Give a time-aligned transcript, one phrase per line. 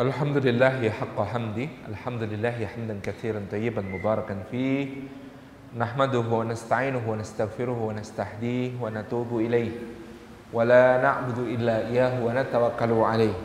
[0.00, 4.88] الحمد لله حق حمده الحمد لله حمدا كثيرا طيبا مباركا فيه.
[5.76, 9.70] نحمده ونستعينه ونستغفره ونستهديه ونتوب إليه.
[10.56, 13.36] ولا نعبد إلا إياه ونتوكل عليه.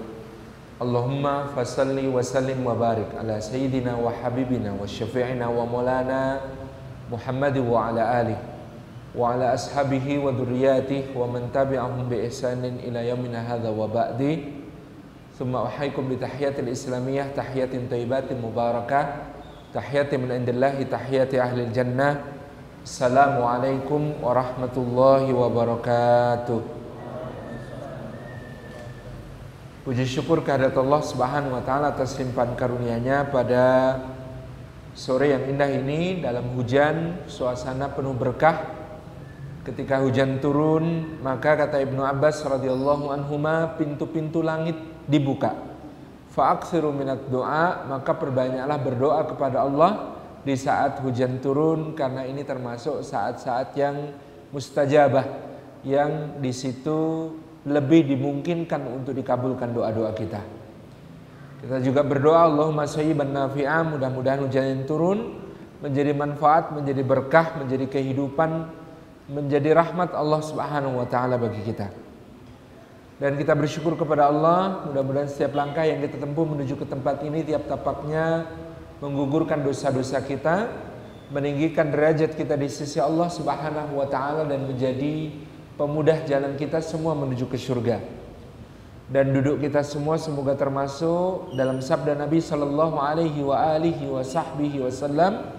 [0.81, 1.25] اللهم
[1.59, 6.39] فصل وسلم وبارك على سيدنا وحبيبنا وشفيعنا ومولانا
[7.11, 8.37] محمد وعلى آله
[9.15, 14.37] وعلى أصحابه وذرياته ومن تبعهم بإحسان إلى يومنا هذا وبعده
[15.35, 19.35] Summa uhaikum bi tahiyatil islamiyah tahiyatin thayyibatin mubarakah
[19.75, 22.23] tahiyati min indillahi tahiyati ahli jannah.
[22.87, 26.59] Assalamualaikum warahmatullahi wabarakatuh.
[29.83, 33.99] Puji syukur kehadirat Allah Subhanahu wa taala atas limpahan karunia-Nya pada
[34.95, 38.71] sore yang indah ini dalam hujan, suasana penuh berkah.
[39.67, 45.53] Ketika hujan turun, maka kata Ibnu Abbas radhiyallahu anhuma, pintu-pintu langit dibuka.
[46.35, 53.01] Fa'aksiru minat doa, maka perbanyaklah berdoa kepada Allah di saat hujan turun karena ini termasuk
[53.01, 54.13] saat-saat yang
[54.53, 55.25] mustajabah
[55.87, 57.31] yang di situ
[57.65, 60.41] lebih dimungkinkan untuk dikabulkan doa-doa kita.
[61.65, 65.41] Kita juga berdoa Allahumma sayyiban nafi'a mudah-mudahan hujan yang turun
[65.81, 68.69] menjadi manfaat, menjadi berkah, menjadi kehidupan,
[69.33, 72.04] menjadi rahmat Allah Subhanahu wa taala bagi kita.
[73.15, 77.47] Dan kita bersyukur kepada Allah, mudah-mudahan setiap langkah yang kita tempuh menuju ke tempat ini
[77.47, 78.43] tiap tapaknya
[78.99, 80.67] menggugurkan dosa-dosa kita,
[81.31, 85.31] meninggikan derajat kita di sisi Allah Subhanahu wa taala dan menjadi
[85.79, 88.03] pemudah jalan kita semua menuju ke surga.
[89.05, 94.81] Dan duduk kita semua semoga termasuk dalam sabda Nabi sallallahu alaihi wa alihi wa sahbihi
[94.81, 95.55] wasallam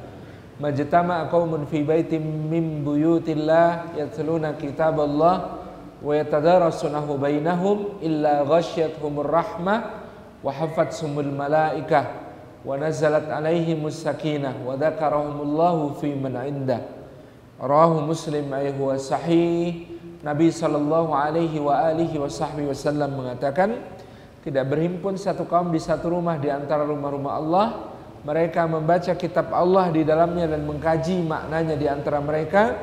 [0.58, 5.55] majtama qaumun fi baitin min buyutillah yatluna kitaballah
[6.02, 6.26] wa wa
[18.76, 18.96] wa wa
[20.26, 23.78] Nabi Shallallahu Alaihi wa alihi Wasallam mengatakan
[24.42, 27.66] tidak berhimpun satu kaum di satu rumah di antara rumah-rumah Allah.
[28.26, 32.74] Mereka membaca kitab Allah di dalamnya dan mengkaji maknanya di antara mereka,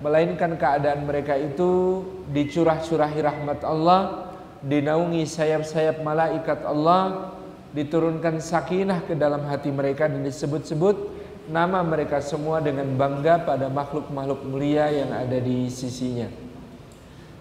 [0.00, 2.02] melainkan keadaan mereka itu
[2.32, 7.32] dicurah-curahi rahmat Allah, dinaungi sayap-sayap malaikat Allah,
[7.72, 10.96] diturunkan sakinah ke dalam hati mereka dan disebut-sebut
[11.46, 16.26] nama mereka semua dengan bangga pada makhluk-makhluk mulia yang ada di sisinya.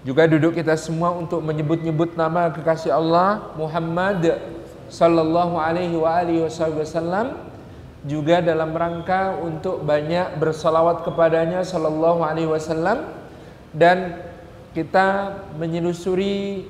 [0.05, 4.37] Juga duduk kita semua untuk menyebut-nyebut nama kekasih Allah Muhammad
[4.85, 7.33] sallallahu alaihi wa alihi wasallam
[8.05, 13.09] juga dalam rangka untuk banyak bersalawat kepadanya sallallahu alaihi wasallam
[13.73, 14.21] dan
[14.77, 16.69] kita menyelusuri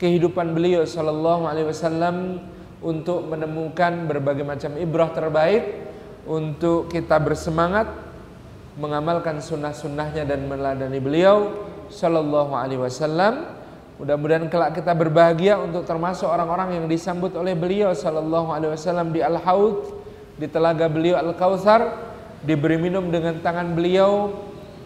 [0.00, 2.40] kehidupan beliau sallallahu alaihi wasallam
[2.80, 5.84] untuk menemukan berbagai macam ibrah terbaik
[6.24, 7.88] untuk kita bersemangat
[8.80, 13.58] mengamalkan sunnah-sunnahnya dan meladani beliau Shallallahu Alaihi Wasallam.
[14.00, 19.20] Mudah-mudahan kelak kita berbahagia untuk termasuk orang-orang yang disambut oleh beliau Shallallahu Alaihi Wasallam di
[19.20, 19.99] Al Haud,
[20.40, 22.00] di telaga beliau Al Kautsar,
[22.40, 24.32] diberi minum dengan tangan beliau,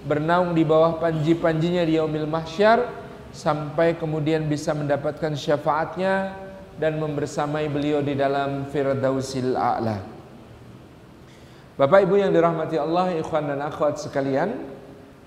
[0.02, 2.82] bernaung di bawah panji-panjinya di Yaumil Mahsyar,
[3.30, 6.34] sampai kemudian bisa mendapatkan syafaatnya
[6.74, 10.02] dan membersamai beliau di dalam Firdausil A'la.
[11.78, 14.74] Bapak Ibu yang dirahmati Allah, ikhwan dan akhwat sekalian,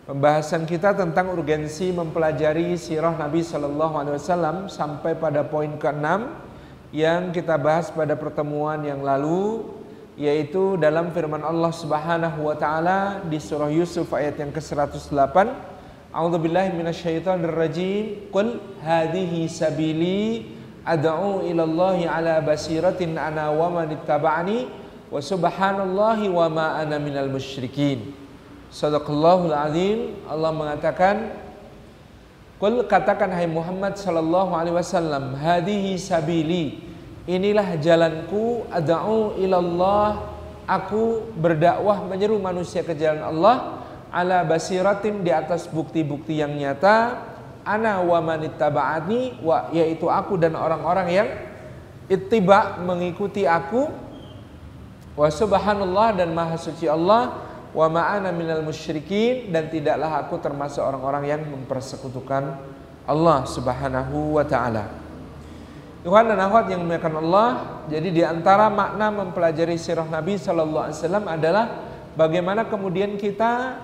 [0.07, 6.31] Pembahasan kita tentang urgensi mempelajari sirah Nabi Shallallahu Alaihi Wasallam sampai pada poin ke-6
[6.95, 9.67] yang kita bahas pada pertemuan yang lalu
[10.17, 15.37] yaitu dalam firman Allah Subhanahu wa taala di surah Yusuf ayat yang ke-108
[16.09, 20.49] A'udzubillahi minasyaitonir rajim qul hadhihi sabili
[20.81, 24.65] ad'u ila Allah ala basiratin ana wa man ittaba'ani
[25.13, 28.15] wa subhanallahi wa ma ana minal musyrikin.
[28.73, 30.17] Sadaqallahul azim.
[30.25, 31.15] Allah mengatakan
[32.57, 36.86] Qul katakan hai Muhammad sallallahu alaihi wasallam hadihi sabili
[37.27, 40.33] inilah jalanku ad'u ilallah.
[40.67, 43.83] Aku berdakwah menyeru manusia ke jalan Allah.
[44.11, 47.23] Ala basiratin di atas bukti-bukti yang nyata.
[47.67, 51.29] Ana wa manittaba'ani wa yaitu aku dan orang-orang yang
[52.07, 53.91] ittiba mengikuti aku.
[55.19, 57.47] Wa subhanallah dan maha suci Allah.
[57.75, 62.57] Wa ma'ana minal musyrikin dan tidaklah aku termasuk orang-orang yang mempersekutukan
[63.07, 65.06] Allah Subhanahu wa taala.
[66.07, 67.47] Tuhan dan akhwat yang dimuliakan Allah,
[67.91, 71.65] jadi di antara makna mempelajari sirah Nabi sallallahu alaihi wasallam adalah
[72.15, 73.75] bagaimana kemudian kita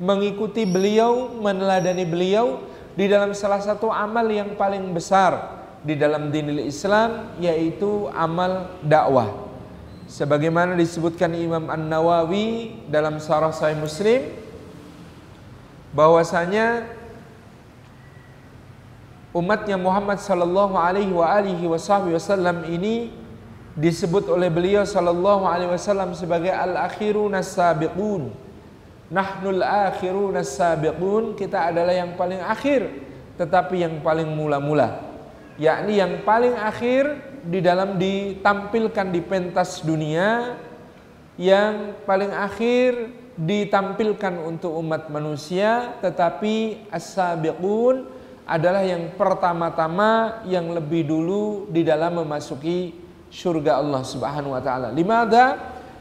[0.00, 2.64] mengikuti beliau, meneladani beliau
[2.96, 9.28] di dalam salah satu amal yang paling besar di dalam dinil Islam yaitu amal dakwah.
[10.08, 14.32] Sebagaimana disebutkan Imam An-Nawawi dalam Sarah Sahih Muslim
[15.92, 16.88] bahwasanya
[19.30, 21.14] umatnya Muhammad sallallahu alaihi
[21.66, 23.14] wasallam ini
[23.78, 28.34] disebut oleh beliau sallallahu alaihi wasallam sebagai al-akhirun as-sabiqun.
[29.10, 32.86] Nahnul akhirun as-sabiqun, kita adalah yang paling akhir
[33.38, 35.00] tetapi yang paling mula-mula.
[35.56, 40.60] Yakni yang paling akhir di dalam ditampilkan di pentas dunia
[41.40, 48.19] yang paling akhir ditampilkan untuk umat manusia tetapi as-sabiqun
[48.50, 52.98] adalah yang pertama-tama yang lebih dulu di dalam memasuki
[53.30, 54.90] surga Allah Subhanahu wa taala.
[54.90, 55.54] Limada?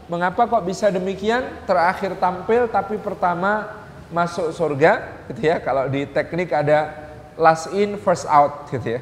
[0.09, 1.45] Mengapa kok bisa demikian?
[1.69, 3.69] Terakhir tampil tapi pertama
[4.09, 5.61] masuk surga gitu ya.
[5.61, 6.89] Kalau di teknik ada
[7.37, 9.01] last in first out gitu ya.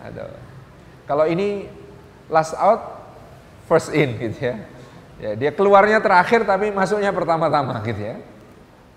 [0.00, 0.32] Ada.
[1.04, 1.68] Kalau ini
[2.32, 3.04] last out
[3.68, 4.56] first in gitu ya.
[5.20, 8.16] Ya, dia keluarnya terakhir tapi masuknya pertama-tama gitu ya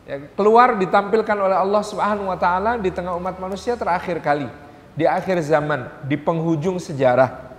[0.05, 4.47] ya, keluar ditampilkan oleh Allah Subhanahu wa taala di tengah umat manusia terakhir kali
[4.95, 7.51] di akhir zaman di penghujung sejarah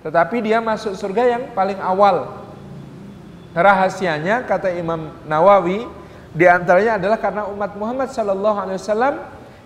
[0.00, 2.46] tetapi dia masuk surga yang paling awal
[3.52, 5.86] rahasianya kata Imam Nawawi
[6.30, 9.14] di antaranya adalah karena umat Muhammad sallallahu alaihi wasallam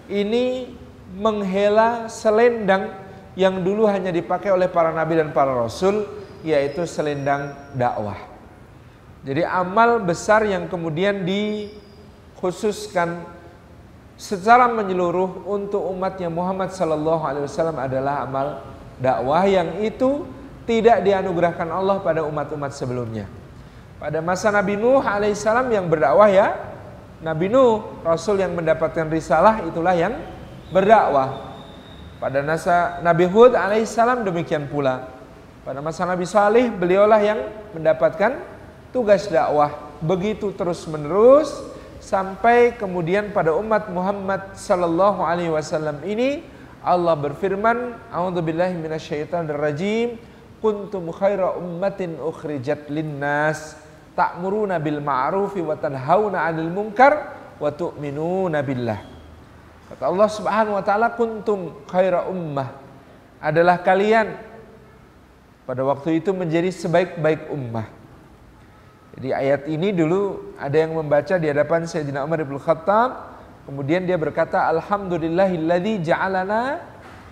[0.09, 0.73] ini
[1.15, 2.93] menghela selendang
[3.37, 6.07] yang dulu hanya dipakai oleh para nabi dan para rasul
[6.41, 8.17] yaitu selendang dakwah.
[9.25, 11.73] Jadi amal besar yang kemudian di
[12.39, 13.27] khususkan
[14.15, 18.63] secara menyeluruh untuk umatnya Muhammad Sallallahu Alaihi Wasallam adalah amal
[18.99, 20.23] dakwah yang itu
[20.65, 23.29] tidak dianugerahkan Allah pada umat-umat sebelumnya.
[24.01, 26.57] Pada masa Nabi Nuh alaihissalam yang berdakwah ya,
[27.25, 30.13] Nabi Nuh, Rasul yang mendapatkan risalah itulah yang
[30.73, 31.57] berdakwah.
[32.21, 35.13] Pada masa Nabi Hud alaihissalam demikian pula.
[35.65, 37.41] Pada masa Nabi Saleh beliaulah yang
[37.73, 38.37] mendapatkan
[38.93, 39.73] tugas dakwah.
[40.05, 41.65] Begitu terus menerus
[42.05, 46.45] sampai kemudian pada umat Muhammad sallallahu alaihi wasallam ini
[46.85, 50.21] Allah berfirman, "A'udzubillahi minasyaitonirrajim.
[50.61, 53.81] Kuntum khaira ummatin ukhrijat linnas
[54.13, 59.01] ta'muruna bil ma'rufi wa tanhauna 'anil munkar wa tu'minuna billah."
[59.89, 62.69] Kata Allah Subhanahu wa taala, "Kuntum khaira ummah."
[63.41, 64.37] Adalah kalian
[65.65, 68.04] pada waktu itu menjadi sebaik-baik ummah
[69.15, 74.19] jadi ayat ini dulu ada yang membaca di hadapan Sayyidina Umar bin Khattab, kemudian dia
[74.19, 76.83] berkata alhamdulillahilladzi ja'alana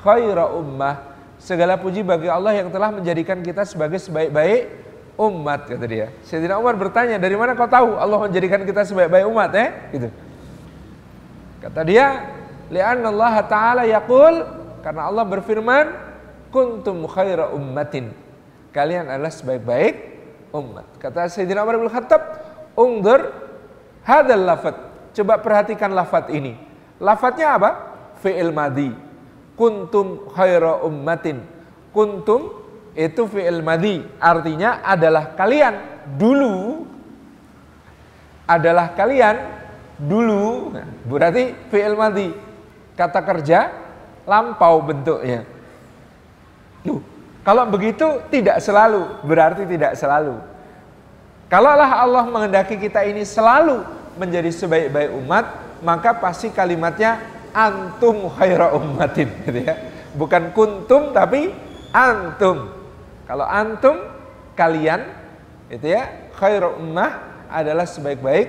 [0.06, 1.10] khaira ummah.
[1.42, 4.70] Segala puji bagi Allah yang telah menjadikan kita sebagai sebaik-baik
[5.18, 6.14] umat kata dia.
[6.22, 9.68] Sayyidina Umar bertanya, "Dari mana kau tahu Allah menjadikan kita sebaik-baik umat?" eh?
[9.90, 10.08] Gitu.
[11.66, 12.30] Kata dia,
[12.70, 14.38] "Li'anna Allah Ta'ala yaqul"
[14.86, 15.90] karena Allah berfirman,
[16.54, 18.14] "Kuntum khaira ummatin."
[18.70, 20.11] Kalian adalah sebaik-baik
[20.52, 20.86] umat.
[21.00, 22.22] Kata Sayyidina Umar bin Khattab,
[22.76, 23.32] "Ungdur
[24.04, 24.76] hadal lafat."
[25.12, 26.56] Coba perhatikan lafat ini.
[26.96, 27.70] Lafatnya apa?
[28.24, 28.92] Fi'il madi.
[29.58, 31.44] Kuntum khaira ummatin.
[31.92, 32.48] Kuntum
[32.96, 34.00] itu fi'il madi.
[34.16, 35.74] Artinya adalah kalian
[36.16, 36.88] dulu
[38.48, 39.36] adalah kalian
[40.00, 40.72] dulu.
[40.72, 42.28] Nah, berarti fi'il madi.
[42.96, 43.72] Kata kerja
[44.28, 45.44] lampau bentuknya.
[46.82, 47.00] Duh,
[47.42, 50.38] kalau begitu tidak selalu, berarti tidak selalu.
[51.50, 53.82] Kalaulah Allah mengendaki kita ini selalu
[54.14, 55.44] menjadi sebaik-baik umat,
[55.82, 57.18] maka pasti kalimatnya
[57.50, 59.74] antum khaira ummatin gitu ya.
[60.14, 61.50] Bukan kuntum tapi
[61.90, 62.70] antum.
[63.26, 63.96] Kalau antum
[64.54, 65.02] kalian
[65.66, 68.48] itu ya khairu ummah adalah sebaik-baik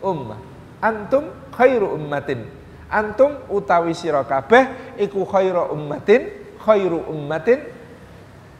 [0.00, 0.40] ummah.
[0.80, 2.48] Antum khairu ummatin.
[2.88, 6.32] Antum utawi sira kabeh iku khairu ummatin,
[6.64, 7.60] khairu ummatin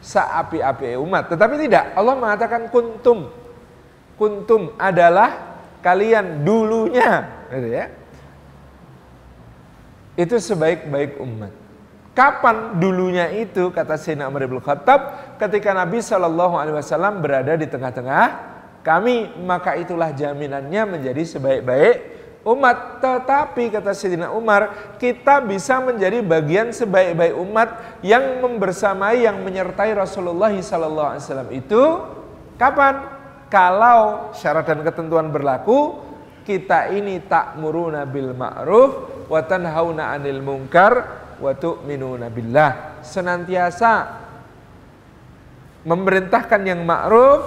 [0.03, 1.31] seapi-api umat.
[1.31, 3.31] Tetapi tidak, Allah mengatakan kuntum.
[4.19, 7.85] Kuntum adalah kalian dulunya, gitu ya.
[10.19, 11.51] Itu sebaik-baik umat.
[12.13, 17.65] Kapan dulunya itu kata Sayyidina Umar bin Khattab ketika Nabi Shallallahu alaihi wasallam berada di
[17.65, 18.53] tengah-tengah
[18.85, 22.12] kami maka itulah jaminannya menjadi sebaik-baik
[22.43, 22.99] umat.
[22.99, 27.69] Tetapi kata Sayyidina Umar, kita bisa menjadi bagian sebaik-baik umat
[28.03, 31.81] yang membersamai, yang menyertai Rasulullah SAW itu
[32.59, 33.23] kapan?
[33.47, 36.01] Kalau syarat dan ketentuan berlaku,
[36.43, 38.91] kita ini tak muruna bil ma'ruf
[39.29, 40.93] wa tanhauna 'anil munkar
[41.37, 42.99] wa tu'minuna billah.
[43.05, 44.23] Senantiasa
[45.85, 47.45] memerintahkan yang ma'ruf,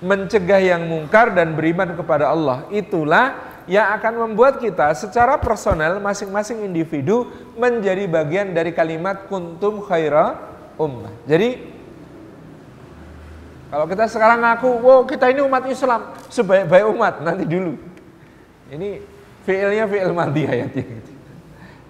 [0.00, 2.64] mencegah yang mungkar dan beriman kepada Allah.
[2.72, 7.26] Itulah yang akan membuat kita secara personal masing-masing individu
[7.58, 10.38] menjadi bagian dari kalimat kuntum khaira
[10.78, 11.10] ummah.
[11.26, 11.74] Jadi
[13.66, 17.74] kalau kita sekarang ngaku, wow kita ini umat Islam, sebaik-baik umat, nanti dulu.
[18.70, 19.02] Ini
[19.42, 20.84] fiilnya fiil mati ayatnya.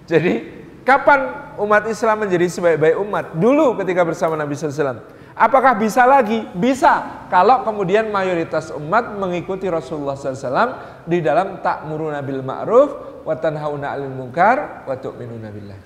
[0.09, 0.33] Jadi
[0.81, 3.25] kapan umat Islam menjadi sebaik-baik umat?
[3.37, 5.16] Dulu ketika bersama Nabi SAW.
[5.37, 6.41] Apakah bisa lagi?
[6.57, 7.25] Bisa.
[7.29, 11.85] Kalau kemudian mayoritas umat mengikuti Rasulullah SAW di dalam tak
[12.25, 15.77] bil ma'ruf wa tanhauna 'anil munkar wa tu'minuna billah.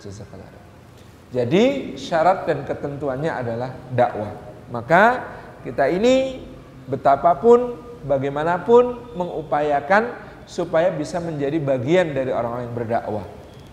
[1.35, 4.31] Jadi syarat dan ketentuannya adalah dakwah.
[4.71, 5.03] Maka
[5.67, 6.39] kita ini
[6.87, 7.75] betapapun
[8.07, 10.15] bagaimanapun mengupayakan
[10.47, 13.25] supaya bisa menjadi bagian dari orang-orang yang berdakwah.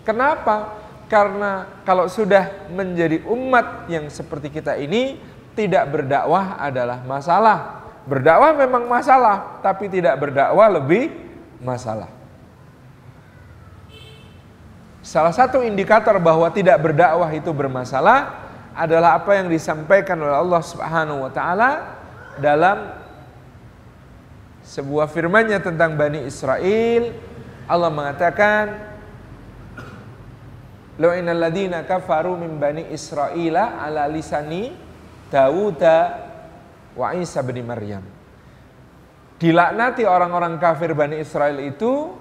[0.03, 0.75] Kenapa?
[1.09, 5.17] Karena kalau sudah menjadi umat yang seperti kita ini
[5.59, 7.83] tidak berdakwah adalah masalah.
[8.07, 11.11] Berdakwah memang masalah, tapi tidak berdakwah lebih
[11.59, 12.07] masalah.
[15.03, 21.27] Salah satu indikator bahwa tidak berdakwah itu bermasalah adalah apa yang disampaikan oleh Allah Subhanahu
[21.27, 21.99] wa taala
[22.39, 22.95] dalam
[24.63, 27.11] sebuah firman-Nya tentang Bani Israel.
[27.67, 28.63] Allah mengatakan,
[31.01, 34.88] "Law innal ladina kafaru min Bani Israila ala lisani
[35.29, 35.81] Dawud
[36.97, 38.03] wa Isa bin Maryam."
[39.39, 42.11] Dilaknati orang-orang kafir Bani Israel itu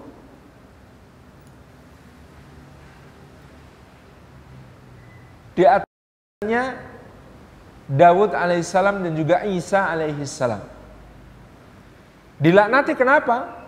[5.59, 5.91] di atas
[7.89, 10.61] Dawud alaihissalam dan juga Isa alaihissalam.
[12.39, 13.59] Dilaknati kenapa?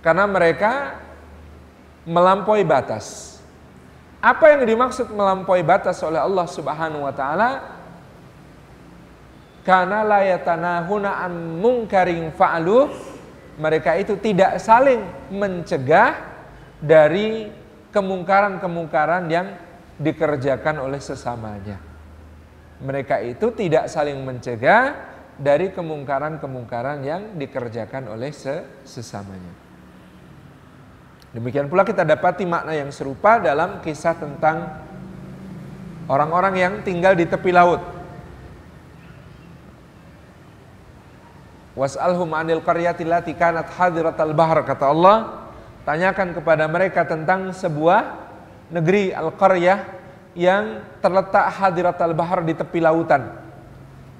[0.00, 1.02] Karena mereka
[2.06, 3.33] melampaui batas.
[4.24, 7.50] Apa yang dimaksud melampaui batas oleh Allah Subhanahu wa taala?
[9.60, 12.88] Karena layatanahuna an mungkaring fa'alu
[13.60, 16.16] mereka itu tidak saling mencegah
[16.80, 17.52] dari
[17.92, 19.60] kemungkaran-kemungkaran yang
[20.00, 21.76] dikerjakan oleh sesamanya.
[22.80, 24.96] Mereka itu tidak saling mencegah
[25.36, 28.32] dari kemungkaran-kemungkaran yang dikerjakan oleh
[28.88, 29.63] sesamanya.
[31.34, 34.70] Demikian pula kita dapati makna yang serupa dalam kisah tentang
[36.06, 37.82] orang-orang yang tinggal di tepi laut.
[41.74, 45.50] Was'alhum anil qaryati lati kanat hadiratal bahr kata Allah,
[45.82, 48.14] tanyakan kepada mereka tentang sebuah
[48.70, 49.78] negeri Al-Qaryah
[50.38, 53.26] yang terletak hadirat al-bahar di tepi lautan.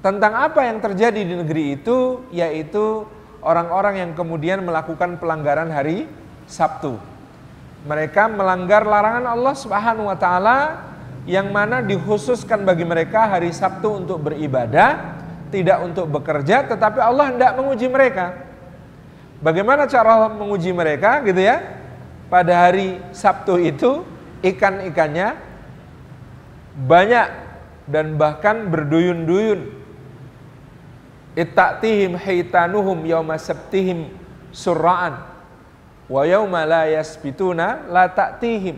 [0.02, 3.06] Tentang apa yang terjadi di negeri itu, yaitu
[3.38, 6.10] orang-orang yang kemudian melakukan pelanggaran hari
[6.44, 6.96] Sabtu.
[7.84, 10.58] Mereka melanggar larangan Allah Subhanahu wa taala
[11.28, 15.20] yang mana dikhususkan bagi mereka hari Sabtu untuk beribadah,
[15.52, 18.44] tidak untuk bekerja, tetapi Allah hendak menguji mereka.
[19.44, 21.60] Bagaimana cara menguji mereka gitu ya?
[22.32, 24.04] Pada hari Sabtu itu
[24.40, 25.36] ikan-ikannya
[26.88, 27.28] banyak
[27.84, 29.84] dan bahkan berduyun-duyun.
[31.36, 34.08] Itta'tihim haitanuhum yawma sabtihim
[34.54, 35.33] surra'an
[36.08, 38.76] wa yawma la yasbituna la ta'tihim.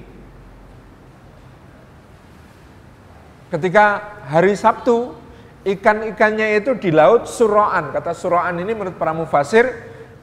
[3.47, 3.85] Ketika
[4.27, 5.15] hari Sabtu,
[5.63, 7.95] ikan-ikannya itu di laut surra'an.
[7.95, 9.71] Kata surra'an ini menurut para mufasir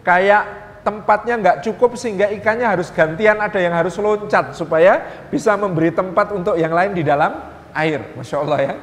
[0.03, 5.95] kayak tempatnya nggak cukup sehingga ikannya harus gantian ada yang harus loncat supaya bisa memberi
[5.95, 7.39] tempat untuk yang lain di dalam
[7.71, 8.75] air masya Allah ya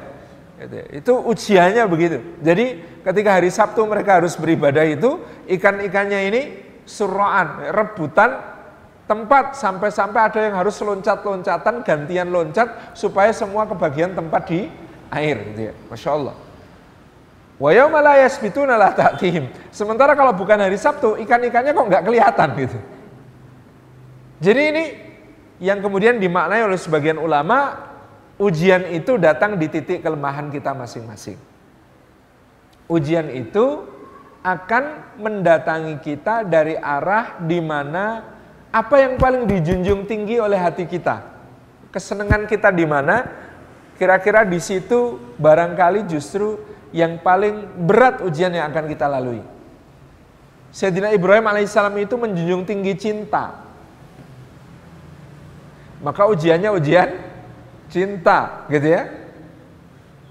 [0.65, 0.85] gitu ya.
[0.97, 6.41] itu ujiannya begitu jadi ketika hari Sabtu mereka harus beribadah itu ikan-ikannya ini
[6.85, 8.39] suraan rebutan
[9.05, 14.71] tempat sampai-sampai ada yang harus loncat-loncatan gantian loncat supaya semua kebagian tempat di
[15.11, 16.35] air gitu ya masya Allah.
[19.69, 22.79] Sementara kalau bukan hari Sabtu, ikan-ikannya kok nggak kelihatan gitu.
[24.41, 24.83] Jadi ini
[25.61, 27.77] yang kemudian dimaknai oleh sebagian ulama,
[28.41, 31.37] ujian itu datang di titik kelemahan kita masing-masing.
[32.89, 33.85] Ujian itu
[34.41, 38.25] akan mendatangi kita dari arah di mana
[38.73, 41.21] apa yang paling dijunjung tinggi oleh hati kita.
[41.93, 43.27] Kesenangan kita di mana?
[44.01, 46.57] Kira-kira di situ barangkali justru
[46.89, 49.43] yang paling berat ujian yang akan kita lalui.
[50.71, 53.61] Sayyidina Ibrahim alaihissalam itu menjunjung tinggi cinta.
[56.01, 57.09] Maka ujiannya ujian
[57.91, 59.03] cinta, gitu ya.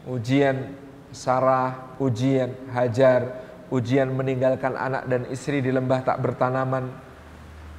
[0.08, 0.74] Ujian
[1.12, 6.90] Sarah, ujian Hajar, ujian meninggalkan anak dan istri di lembah tak bertanaman,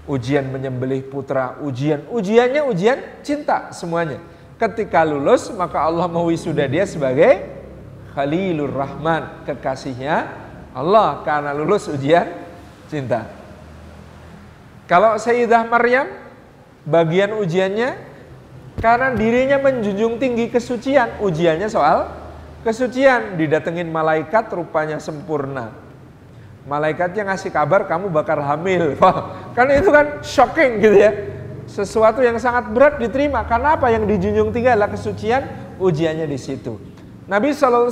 [0.07, 4.17] ujian menyembelih putra, ujian, ujiannya ujian cinta semuanya.
[4.57, 7.43] Ketika lulus maka Allah mewisuda dia sebagai
[8.15, 10.31] Khalilur Rahman, kekasihnya
[10.71, 12.27] Allah karena lulus ujian
[12.87, 13.27] cinta.
[14.87, 16.07] Kalau Sayyidah Maryam
[16.83, 17.95] bagian ujiannya
[18.79, 22.11] karena dirinya menjunjung tinggi kesucian, ujiannya soal
[22.61, 25.80] kesucian, didatengin malaikat rupanya sempurna.
[26.61, 28.93] Malaikatnya ngasih kabar kamu bakal hamil.
[29.01, 31.11] Wah, kan itu kan shocking gitu ya.
[31.65, 33.41] Sesuatu yang sangat berat diterima.
[33.47, 33.89] Karena apa?
[33.89, 35.41] Yang dijunjung tinggi adalah kesucian,
[35.81, 36.77] ujiannya di situ.
[37.25, 37.89] Nabi SAW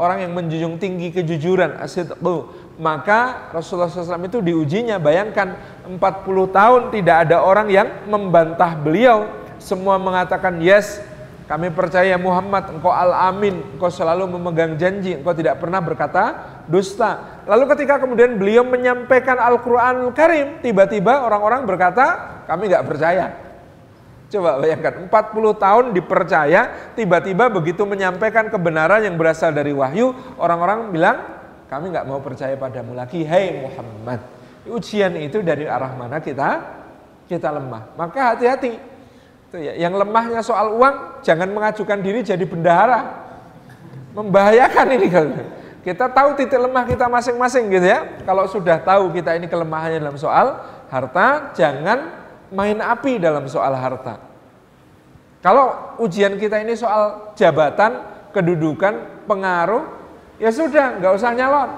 [0.00, 2.48] orang yang menjunjung tinggi kejujuran, asidqu.
[2.80, 5.52] Maka Rasulullah SAW itu diujinya, bayangkan
[5.84, 6.00] 40
[6.48, 9.28] tahun tidak ada orang yang membantah beliau.
[9.60, 11.04] Semua mengatakan yes,
[11.50, 16.22] kami percaya Muhammad, engkau al-amin, engkau selalu memegang janji, engkau tidak pernah berkata
[16.70, 17.42] dusta.
[17.42, 22.06] Lalu ketika kemudian beliau menyampaikan Al-Quranul Karim, tiba-tiba orang-orang berkata,
[22.46, 23.34] kami nggak percaya.
[24.30, 31.18] Coba bayangkan, 40 tahun dipercaya, tiba-tiba begitu menyampaikan kebenaran yang berasal dari wahyu, orang-orang bilang,
[31.66, 34.22] kami nggak mau percaya padamu lagi, hei Muhammad.
[34.70, 36.78] Ujian itu dari arah mana kita
[37.26, 37.94] kita lemah.
[37.94, 38.89] Maka hati-hati.
[39.58, 43.30] Ya, yang lemahnya soal uang, jangan mengajukan diri jadi bendahara.
[44.14, 45.34] Membahayakan ini kalau
[45.80, 48.20] kita tahu titik lemah kita masing-masing gitu ya.
[48.28, 50.60] Kalau sudah tahu kita ini kelemahannya dalam soal
[50.92, 52.20] harta, jangan
[52.52, 54.20] main api dalam soal harta.
[55.40, 57.96] Kalau ujian kita ini soal jabatan,
[58.36, 59.88] kedudukan, pengaruh,
[60.36, 61.70] ya sudah, nggak usah nyalon.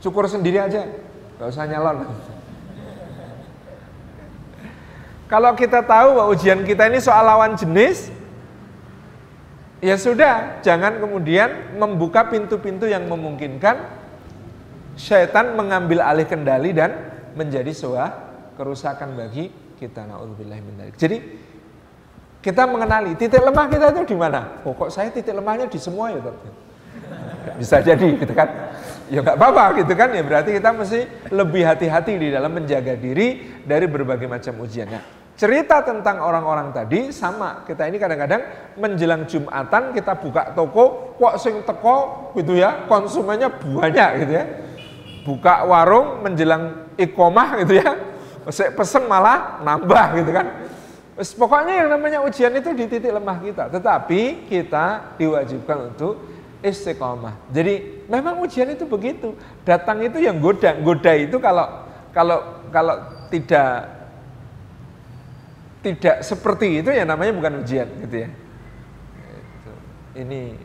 [0.00, 0.88] Syukur sendiri aja,
[1.36, 2.08] nggak usah nyalon.
[5.28, 8.08] Kalau kita tahu bahwa ujian kita ini soal lawan jenis,
[9.84, 13.76] ya sudah, jangan kemudian membuka pintu-pintu yang memungkinkan
[14.96, 16.96] syaitan mengambil alih kendali dan
[17.36, 18.08] menjadi sebuah
[18.56, 20.08] kerusakan bagi kita.
[20.96, 21.20] Jadi
[22.40, 24.64] kita mengenali titik lemah kita itu di mana.
[24.64, 26.24] Oh, saya titik lemahnya di semua ya,
[27.60, 28.48] Bisa jadi gitu kan.
[29.08, 31.00] Ya nggak apa-apa gitu kan ya berarti kita mesti
[31.32, 35.17] lebih hati-hati di dalam menjaga diri dari berbagai macam ujiannya.
[35.38, 37.62] Cerita tentang orang-orang tadi sama.
[37.62, 44.10] Kita ini kadang-kadang menjelang Jumatan kita buka toko, kok sing teko gitu ya, konsumennya banyak
[44.26, 44.44] gitu ya.
[45.22, 50.46] Buka warung menjelang ikomah gitu ya pesen malah nambah gitu kan.
[51.18, 53.64] Pokoknya yang namanya ujian itu di titik lemah kita.
[53.74, 56.22] Tetapi kita diwajibkan untuk
[56.62, 57.50] istiqomah.
[57.50, 59.34] Jadi memang ujian itu begitu.
[59.66, 60.78] Datang itu yang goda.
[60.78, 61.66] Goda itu kalau
[62.14, 62.96] kalau kalau
[63.34, 63.97] tidak
[65.82, 68.30] tidak seperti itu ya namanya bukan ujian gitu ya
[70.18, 70.58] ini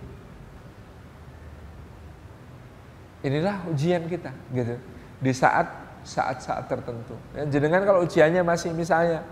[3.24, 4.76] inilah ujian kita gitu
[5.24, 7.16] di saat saat-saat tertentu.
[7.32, 9.24] Ya, jenengan kalau ujiannya masih misalnya,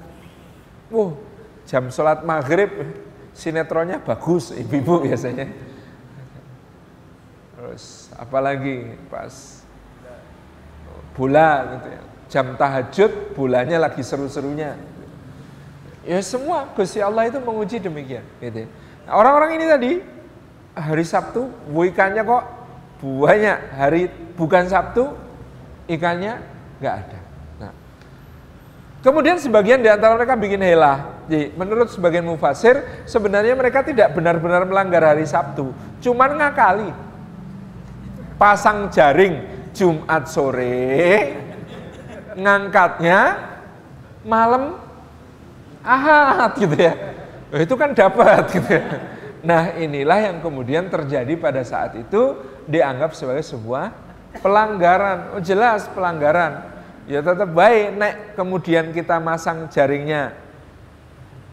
[0.89, 1.12] uh,
[1.67, 2.72] jam sholat maghrib,
[3.36, 5.52] sinetronnya bagus, ibu-ibu biasanya.
[7.60, 9.62] Terus apalagi pas
[11.13, 14.80] bulan gitu ya, jam tahajud, bulannya lagi seru-serunya.
[16.01, 18.25] Ya semua Gusti Allah itu menguji demikian.
[18.41, 18.65] Gitu.
[19.05, 19.91] Nah, orang-orang ini tadi
[20.73, 22.43] hari Sabtu ikannya kok
[23.01, 24.01] banyak, hari
[24.37, 25.13] bukan Sabtu
[25.89, 26.41] ikannya
[26.81, 27.19] nggak ada.
[27.61, 27.73] Nah.
[29.05, 31.25] Kemudian sebagian di antara mereka bikin helah.
[31.29, 36.91] Jadi, menurut sebagian mufasir, sebenarnya mereka tidak benar-benar melanggar hari Sabtu, cuman ngakali.
[38.41, 39.37] Pasang jaring
[39.69, 41.37] Jumat sore,
[42.33, 43.37] ngangkatnya
[44.25, 44.81] malam
[45.82, 46.94] Ahad gitu ya.
[47.52, 48.84] Itu kan dapat gitu ya.
[49.41, 52.38] Nah inilah yang kemudian terjadi pada saat itu
[52.70, 53.91] dianggap sebagai sebuah
[54.39, 55.36] pelanggaran.
[55.36, 56.72] Oh jelas pelanggaran
[57.10, 60.38] ya tetap baik nek kemudian kita masang jaringnya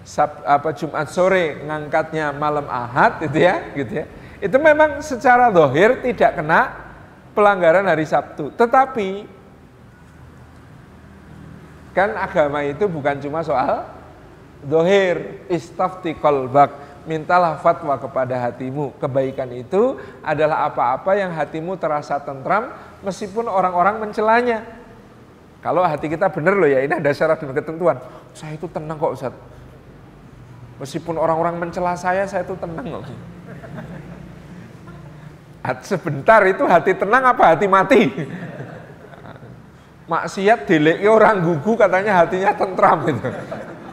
[0.06, 4.06] Sab, apa Jumat sore ngangkatnya malam Ahad gitu ya gitu ya
[4.40, 6.72] itu memang secara dohir tidak kena
[7.34, 9.28] pelanggaran hari Sabtu tetapi
[11.92, 13.84] kan agama itu bukan cuma soal
[14.64, 16.74] dohir istafti kolbak
[17.06, 24.78] mintalah fatwa kepada hatimu kebaikan itu adalah apa-apa yang hatimu terasa tentram meskipun orang-orang mencelanya
[25.58, 27.98] kalau hati kita benar loh ya, ini ada syarat dan ketentuan.
[28.30, 29.34] Saya itu tenang kok Ustaz.
[30.78, 33.04] Meskipun orang-orang mencela saya, saya itu tenang kok.
[35.82, 38.06] Sebentar itu hati tenang apa hati mati?
[40.08, 43.28] Maksiat dileki orang gugu katanya hatinya tentram gitu.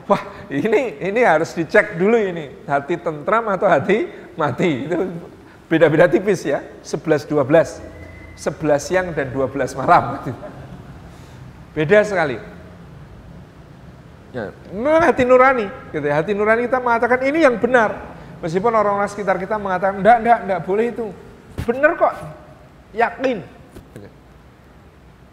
[0.05, 0.21] Wah
[0.53, 4.05] ini ini harus dicek dulu ini hati tentram atau hati
[4.37, 5.09] mati itu
[5.65, 7.81] beda-beda tipis ya 11 12
[8.37, 10.21] 11 siang dan 12 malam
[11.75, 12.39] Beda sekali.
[14.31, 16.23] Ya, memang hati nurani, gitu ya.
[16.23, 18.15] Hati nurani kita mengatakan ini yang benar.
[18.39, 21.05] Meskipun orang-orang sekitar kita mengatakan enggak, enggak, enggak boleh itu.
[21.67, 22.15] Benar kok.
[22.95, 23.43] Yakin.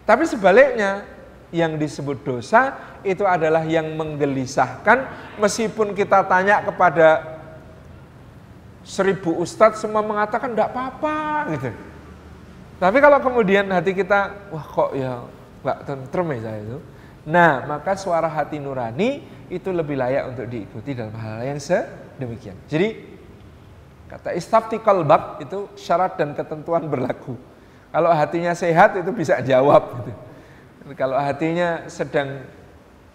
[0.03, 1.07] Tapi sebaliknya,
[1.53, 2.73] yang disebut dosa
[3.05, 5.05] itu adalah yang menggelisahkan
[5.37, 7.37] meskipun kita tanya kepada
[8.81, 11.15] seribu ustadz semua mengatakan tidak apa-apa
[11.55, 11.69] gitu.
[12.81, 15.23] Tapi kalau kemudian hati kita, wah kok ya
[15.63, 16.79] nggak tentrem ya saya itu.
[17.23, 22.59] Nah, maka suara hati nurani itu lebih layak untuk diikuti dalam hal, -hal yang sedemikian.
[22.67, 23.15] Jadi
[24.11, 27.39] kata istafti kolbak itu syarat dan ketentuan berlaku.
[27.93, 30.03] Kalau hatinya sehat itu bisa jawab.
[30.03, 30.32] Gitu.
[30.99, 32.43] Kalau hatinya sedang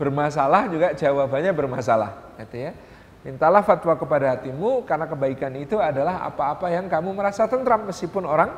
[0.01, 2.39] bermasalah juga jawabannya bermasalah.
[2.41, 2.73] Gitu ya.
[3.27, 8.55] Mintalah fatwa kepada hatimu karena kebaikan itu adalah apa-apa yang kamu merasa tentram meskipun orang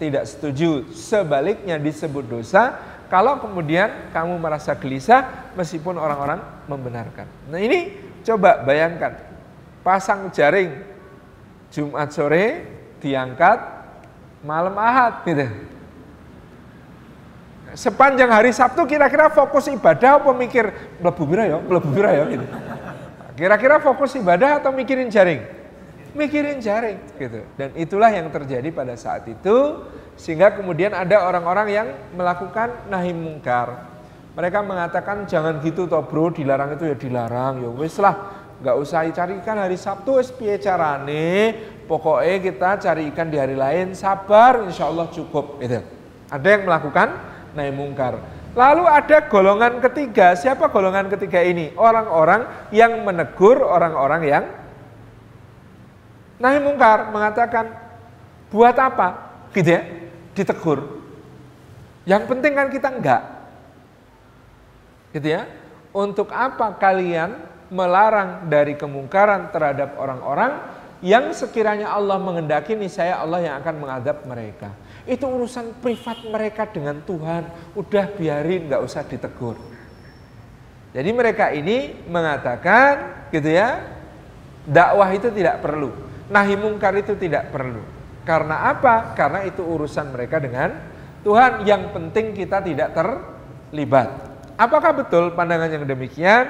[0.00, 0.88] tidak setuju.
[0.90, 2.74] Sebaliknya disebut dosa
[3.12, 7.28] kalau kemudian kamu merasa gelisah meskipun orang-orang membenarkan.
[7.52, 7.94] Nah ini
[8.24, 9.20] coba bayangkan,
[9.84, 10.74] pasang jaring
[11.70, 12.66] Jumat sore
[12.98, 13.58] diangkat
[14.40, 15.46] malam Ahad gitu.
[17.74, 20.70] Sepanjang hari Sabtu kira-kira fokus ibadah apa mikir
[21.02, 22.46] mlebu ya, mlebu ya gitu.
[23.34, 25.42] Kira-kira fokus ibadah atau mikirin jaring?
[26.14, 27.42] Mikirin jaring gitu.
[27.58, 29.82] Dan itulah yang terjadi pada saat itu
[30.14, 33.90] sehingga kemudian ada orang-orang yang melakukan nahi mungkar.
[34.38, 37.58] Mereka mengatakan jangan gitu toh bro, dilarang itu ya dilarang.
[37.58, 41.58] Ya wis lah, nggak usah carikan hari Sabtu wis piye carane.
[41.90, 45.58] Pokoknya kita cari ikan di hari lain, sabar insya Allah cukup.
[45.58, 45.82] Itu.
[46.30, 48.18] Ada yang melakukan nahi mungkar.
[48.54, 50.34] Lalu ada golongan ketiga.
[50.38, 51.74] Siapa golongan ketiga ini?
[51.74, 54.44] Orang-orang yang menegur orang-orang yang
[56.38, 57.74] nahi mungkar mengatakan
[58.50, 59.34] buat apa?
[59.54, 59.82] Gitu ya
[60.34, 61.02] ditegur.
[62.04, 63.22] Yang penting kan kita enggak.
[65.14, 65.48] Gitu ya.
[65.94, 67.38] Untuk apa kalian
[67.70, 70.58] melarang dari kemungkaran terhadap orang-orang
[71.00, 74.74] yang sekiranya Allah mengendaki saya Allah yang akan mengadab mereka.
[75.04, 77.76] Itu urusan privat mereka dengan Tuhan.
[77.76, 79.56] Udah biarin nggak usah ditegur.
[80.94, 83.82] Jadi mereka ini mengatakan gitu ya,
[84.64, 85.90] dakwah itu tidak perlu,
[86.30, 87.82] nahi mungkar itu tidak perlu.
[88.24, 89.12] Karena apa?
[89.12, 90.72] Karena itu urusan mereka dengan
[91.26, 91.66] Tuhan.
[91.68, 94.08] Yang penting kita tidak terlibat.
[94.54, 96.46] Apakah betul pandangan yang demikian?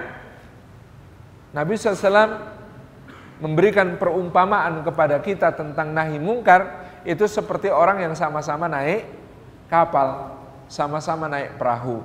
[1.56, 2.52] Nabi SAW
[3.40, 9.04] memberikan perumpamaan kepada kita tentang nahi mungkar itu seperti orang yang sama-sama naik
[9.68, 12.00] kapal, sama-sama naik perahu.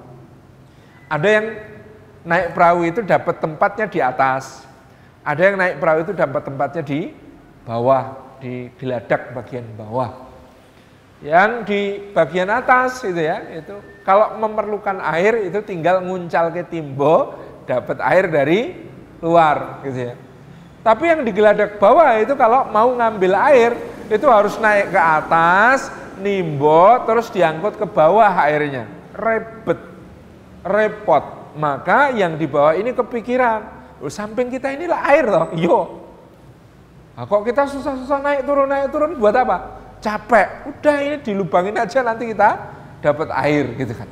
[1.08, 1.46] Ada yang
[2.28, 4.68] naik perahu itu dapat tempatnya di atas,
[5.24, 7.16] ada yang naik perahu itu dapat tempatnya di
[7.64, 10.28] bawah di geladak bagian bawah.
[11.20, 11.82] Yang di
[12.16, 13.76] bagian atas itu ya, itu
[14.08, 17.36] kalau memerlukan air itu tinggal nguncal ke timbo,
[17.68, 18.60] dapat air dari
[19.20, 20.16] luar gitu ya.
[20.80, 23.72] Tapi yang di geladak bawah itu kalau mau ngambil air
[24.10, 28.89] itu harus naik ke atas, nimbo, terus diangkut ke bawah airnya.
[29.13, 29.80] Repet,
[30.65, 31.24] repot.
[31.54, 33.60] Maka yang di bawah ini kepikiran,
[34.02, 36.00] oh, samping kita inilah air loh, yo
[37.19, 39.76] Nah, kok kita susah-susah naik turun naik turun buat apa?
[40.00, 40.72] Capek.
[40.72, 42.56] Udah ini dilubangin aja nanti kita
[43.04, 44.08] dapat air gitu kan.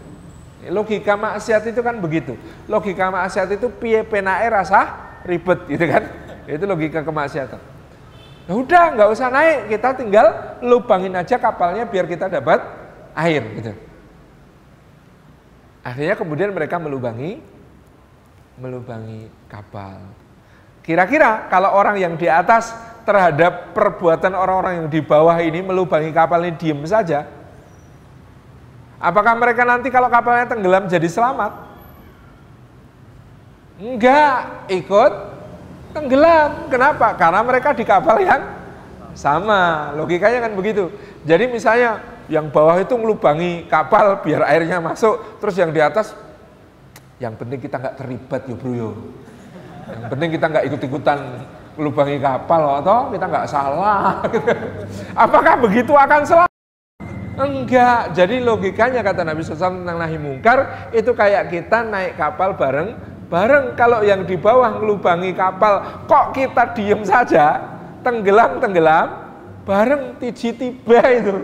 [0.67, 2.35] Logika maksiat itu kan begitu.
[2.67, 4.91] Logika maksiat itu piye penae rasa
[5.23, 6.03] ribet gitu kan.
[6.51, 7.76] Itu logika kemaksiatan.
[8.47, 10.27] Nah, udah nggak usah naik, kita tinggal
[10.63, 12.63] lubangin aja kapalnya biar kita dapat
[13.11, 13.73] air gitu.
[15.83, 17.43] Akhirnya kemudian mereka melubangi
[18.55, 19.99] melubangi kapal.
[20.81, 22.71] Kira-kira kalau orang yang di atas
[23.03, 27.27] terhadap perbuatan orang-orang yang di bawah ini melubangi kapal ini diem saja?
[28.97, 31.51] Apakah mereka nanti kalau kapalnya tenggelam jadi selamat?
[33.77, 35.36] Enggak, ikut
[35.91, 36.71] tenggelam.
[36.71, 37.13] Kenapa?
[37.15, 38.43] Karena mereka di kapal yang
[39.17, 39.91] sama.
[39.97, 40.93] Logikanya kan begitu.
[41.25, 46.11] Jadi misalnya yang bawah itu melubangi kapal biar airnya masuk, terus yang di atas
[47.17, 48.89] yang penting kita nggak terlibat yo bro yo.
[49.87, 51.19] Yang penting kita nggak ikut-ikutan
[51.79, 54.21] melubangi kapal atau kita nggak salah.
[55.25, 56.51] Apakah begitu akan selamat?
[57.37, 58.17] Enggak.
[58.17, 63.75] Jadi logikanya kata Nabi SAW tentang nahi mungkar itu kayak kita naik kapal bareng bareng.
[63.75, 67.61] Kalau yang di bawah melubangi kapal kok kita diem saja
[68.01, 69.07] tenggelam tenggelam
[69.67, 71.35] bareng tiji tiba itu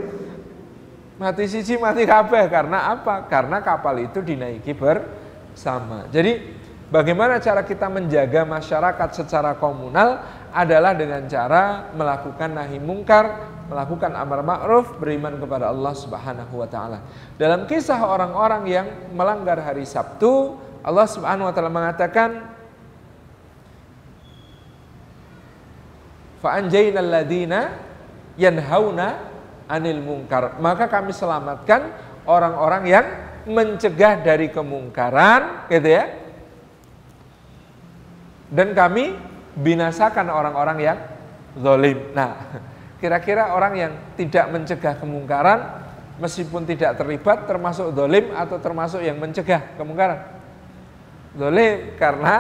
[1.19, 3.28] mati siji mati kabeh karena apa?
[3.30, 6.08] Karena kapal itu dinaiki bersama.
[6.10, 10.22] Jadi Bagaimana cara kita menjaga masyarakat secara komunal
[10.54, 17.02] adalah dengan cara melakukan nahi mungkar, melakukan amar ma'ruf, beriman kepada Allah Subhanahu wa taala.
[17.41, 22.43] Dalam kisah orang-orang yang melanggar hari Sabtu, Allah Subhanahu wa taala mengatakan
[26.43, 27.80] fa anjaynal ladina
[28.36, 29.32] yanhauna
[29.72, 30.60] anil mungkar.
[30.60, 31.88] Maka kami selamatkan
[32.28, 33.06] orang-orang yang
[33.48, 36.04] mencegah dari kemungkaran, gitu ya.
[38.54, 39.15] Dan kami
[39.58, 40.98] binasakan orang-orang yang
[41.58, 42.12] zalim.
[42.12, 42.38] Nah,
[43.02, 45.82] kira-kira orang yang tidak mencegah kemungkaran
[46.22, 50.43] meskipun tidak terlibat termasuk zalim atau termasuk yang mencegah kemungkaran?
[51.34, 52.36] Zalim karena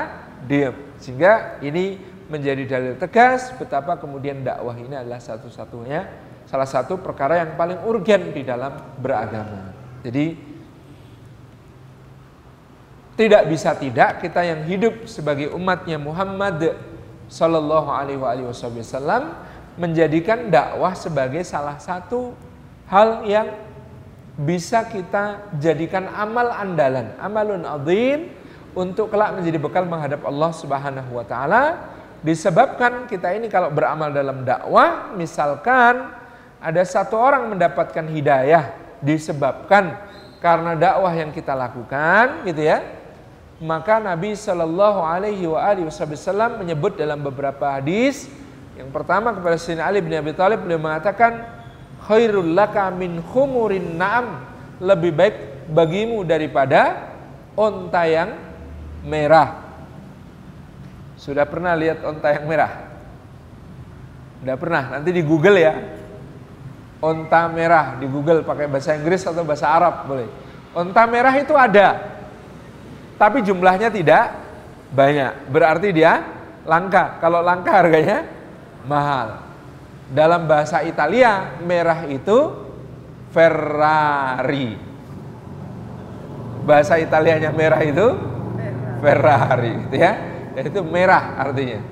[0.45, 0.75] diam.
[1.01, 1.97] Sehingga ini
[2.29, 6.07] menjadi dalil tegas betapa kemudian dakwah ini adalah satu-satunya
[6.47, 9.73] salah satu perkara yang paling urgen di dalam beragama.
[10.03, 10.37] Jadi
[13.13, 16.73] tidak bisa tidak kita yang hidup sebagai umatnya Muhammad
[17.29, 19.37] Sallallahu Alaihi Wasallam
[19.77, 22.33] menjadikan dakwah sebagai salah satu
[22.89, 23.53] hal yang
[24.33, 28.33] bisa kita jadikan amal andalan, amalun azim
[28.73, 31.63] untuk kelak menjadi bekal menghadap Allah Subhanahu wa taala.
[32.23, 36.07] Disebabkan kita ini kalau beramal dalam dakwah misalkan
[36.63, 38.71] ada satu orang mendapatkan hidayah
[39.03, 39.99] disebabkan
[40.39, 42.79] karena dakwah yang kita lakukan gitu ya
[43.59, 48.31] maka Nabi Shallallahu Alaihi Wasallam menyebut dalam beberapa hadis
[48.73, 51.45] yang pertama kepada Sayyidina Ali bin Abi Thalib beliau mengatakan
[52.09, 54.49] khairul laka min khumurin na'am.
[54.81, 55.35] Lebih baik
[55.69, 57.13] bagimu daripada
[57.53, 58.33] onta yang
[59.03, 59.61] merah.
[61.19, 62.71] Sudah pernah lihat onta yang merah?
[64.43, 65.73] Sudah pernah, nanti di Google ya.
[67.03, 70.27] Onta merah di Google pakai bahasa Inggris atau bahasa Arab boleh.
[70.73, 71.99] Onta merah itu ada,
[73.19, 74.35] tapi jumlahnya tidak
[74.91, 75.51] banyak.
[75.51, 76.23] Berarti dia
[76.67, 77.19] langka.
[77.19, 78.27] Kalau langka harganya
[78.87, 79.43] mahal.
[80.11, 82.51] Dalam bahasa Italia, merah itu
[83.31, 84.75] Ferrari.
[86.63, 88.32] Bahasa Italianya merah itu
[89.03, 90.11] Ferrari gitu ya.
[90.55, 91.83] Itu merah artinya.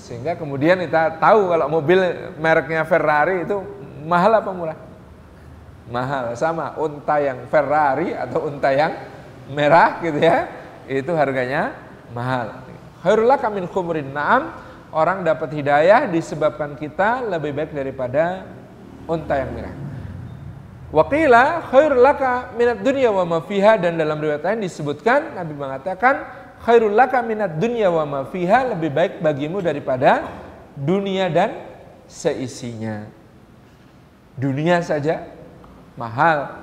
[0.00, 1.98] Sehingga kemudian kita tahu kalau mobil
[2.40, 3.60] mereknya Ferrari itu
[4.08, 4.78] mahal apa murah?
[5.92, 8.96] Mahal sama unta yang Ferrari atau unta yang
[9.52, 10.48] merah gitu ya.
[10.88, 11.76] Itu harganya
[12.14, 12.64] mahal.
[13.02, 14.54] Khairullah kamin khumrin na'am
[14.94, 18.46] orang dapat hidayah disebabkan kita lebih baik daripada
[19.10, 19.85] unta yang merah.
[20.94, 26.22] Wakila khairul laka minat dunia wa ma fiha dan dalam riwayat lain disebutkan Nabi mengatakan
[26.62, 30.22] khairul laka minat dunia wa ma fiha lebih baik bagimu daripada
[30.78, 31.58] dunia dan
[32.06, 33.10] seisinya.
[34.38, 35.26] Dunia saja
[35.98, 36.54] mahal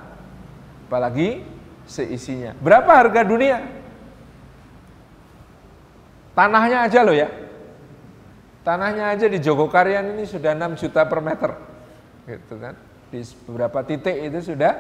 [0.87, 1.43] apalagi
[1.83, 2.55] seisinya.
[2.63, 3.59] Berapa harga dunia?
[6.31, 7.27] Tanahnya aja loh ya.
[8.63, 11.51] Tanahnya aja di Jogokarian ini sudah 6 juta per meter.
[12.23, 14.73] Gitu kan di beberapa titik itu sudah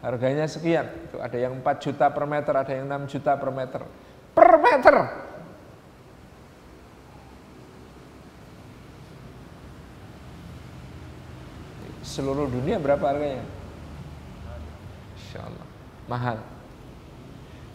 [0.00, 0.88] harganya sekian.
[1.04, 3.84] Itu ada yang 4 juta per meter, ada yang 6 juta per meter.
[4.32, 4.94] Per meter.
[12.00, 13.44] Seluruh dunia berapa harganya?
[15.20, 15.66] Insya Allah.
[16.08, 16.36] Mahal.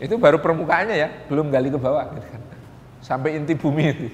[0.01, 2.09] Itu baru permukaannya ya, belum gali ke bawah.
[2.17, 2.41] Gitu kan.
[3.05, 4.09] Sampai inti bumi itu.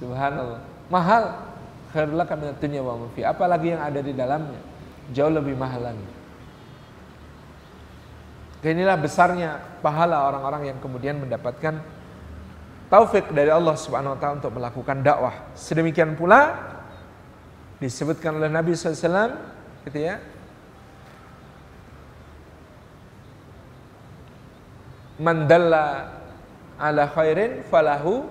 [0.00, 0.64] Subhanallah.
[0.88, 1.53] Mahal
[1.94, 2.18] khairul
[2.58, 4.58] dunya wa Apalagi yang ada di dalamnya
[5.14, 6.08] jauh lebih mahal lagi.
[8.64, 11.84] Inilah besarnya pahala orang-orang yang kemudian mendapatkan
[12.88, 15.52] taufik dari Allah Subhanahu wa taala untuk melakukan dakwah.
[15.52, 16.56] Sedemikian pula
[17.76, 19.36] disebutkan oleh Nabi SAW
[19.84, 20.16] gitu ya.
[25.20, 26.16] Mandalla
[26.80, 28.26] ala khairin falahu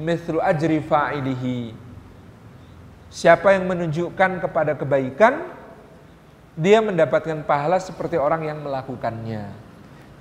[0.00, 1.76] mithlu ajri fa'ilihi.
[3.12, 5.44] Siapa yang menunjukkan kepada kebaikan,
[6.56, 9.52] dia mendapatkan pahala seperti orang yang melakukannya.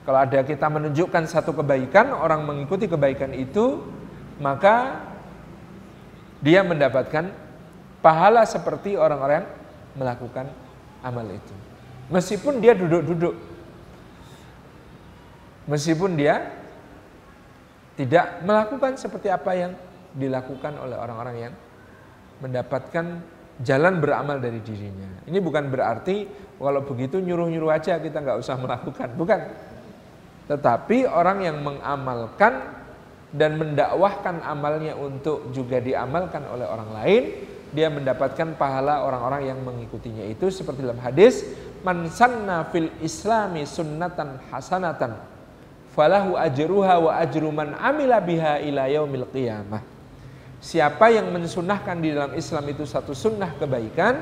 [0.04, 3.86] Kalau ada kita menunjukkan satu kebaikan, orang mengikuti kebaikan itu,
[4.42, 5.06] maka
[6.42, 7.30] dia mendapatkan
[8.02, 9.46] pahala seperti orang-orang
[9.94, 10.50] melakukan
[11.06, 11.56] amal itu.
[12.10, 13.38] Meskipun dia duduk-duduk.
[15.70, 16.59] Meskipun dia
[18.00, 19.72] tidak melakukan seperti apa yang
[20.16, 21.54] dilakukan oleh orang-orang yang
[22.40, 23.20] mendapatkan
[23.60, 25.28] jalan beramal dari dirinya.
[25.28, 26.24] Ini bukan berarti
[26.56, 29.40] kalau begitu nyuruh-nyuruh aja kita nggak usah melakukan, bukan.
[30.48, 32.80] Tetapi orang yang mengamalkan
[33.36, 37.24] dan mendakwahkan amalnya untuk juga diamalkan oleh orang lain,
[37.76, 41.46] dia mendapatkan pahala orang-orang yang mengikutinya itu seperti dalam hadis
[41.86, 45.39] man sanna fil islami sunnatan hasanatan
[45.94, 49.82] falahu ajruha wa ajru man amila biha ila yaumil qiyamah.
[50.60, 54.20] Siapa yang mensunahkan di dalam Islam itu satu sunnah kebaikan,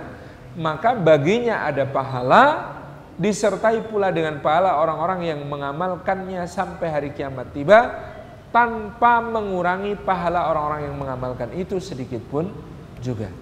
[0.57, 2.77] maka baginya ada pahala
[3.17, 7.97] disertai pula dengan pahala orang-orang yang mengamalkannya sampai hari kiamat tiba
[8.53, 12.53] tanpa mengurangi pahala orang-orang yang mengamalkan itu sedikit pun
[13.01, 13.33] juga.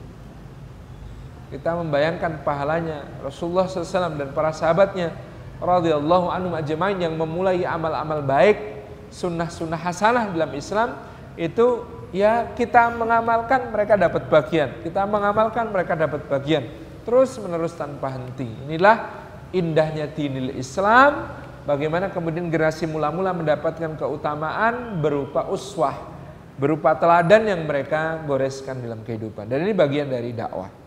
[1.51, 5.13] Kita membayangkan pahalanya Rasulullah SAW dan para sahabatnya
[5.59, 10.99] radhiyallahu anhu ajmain yang memulai amal-amal baik, sunnah-sunnah hasanah dalam Islam
[11.35, 11.83] itu
[12.15, 16.63] ya kita mengamalkan mereka dapat bagian, kita mengamalkan mereka dapat bagian,
[17.03, 18.47] terus menerus tanpa henti.
[18.67, 19.11] Inilah
[19.55, 21.31] indahnya dinil Islam,
[21.67, 25.95] bagaimana kemudian generasi mula-mula mendapatkan keutamaan berupa uswah,
[26.55, 29.47] berupa teladan yang mereka goreskan dalam kehidupan.
[29.47, 30.84] Dan ini bagian dari dakwah.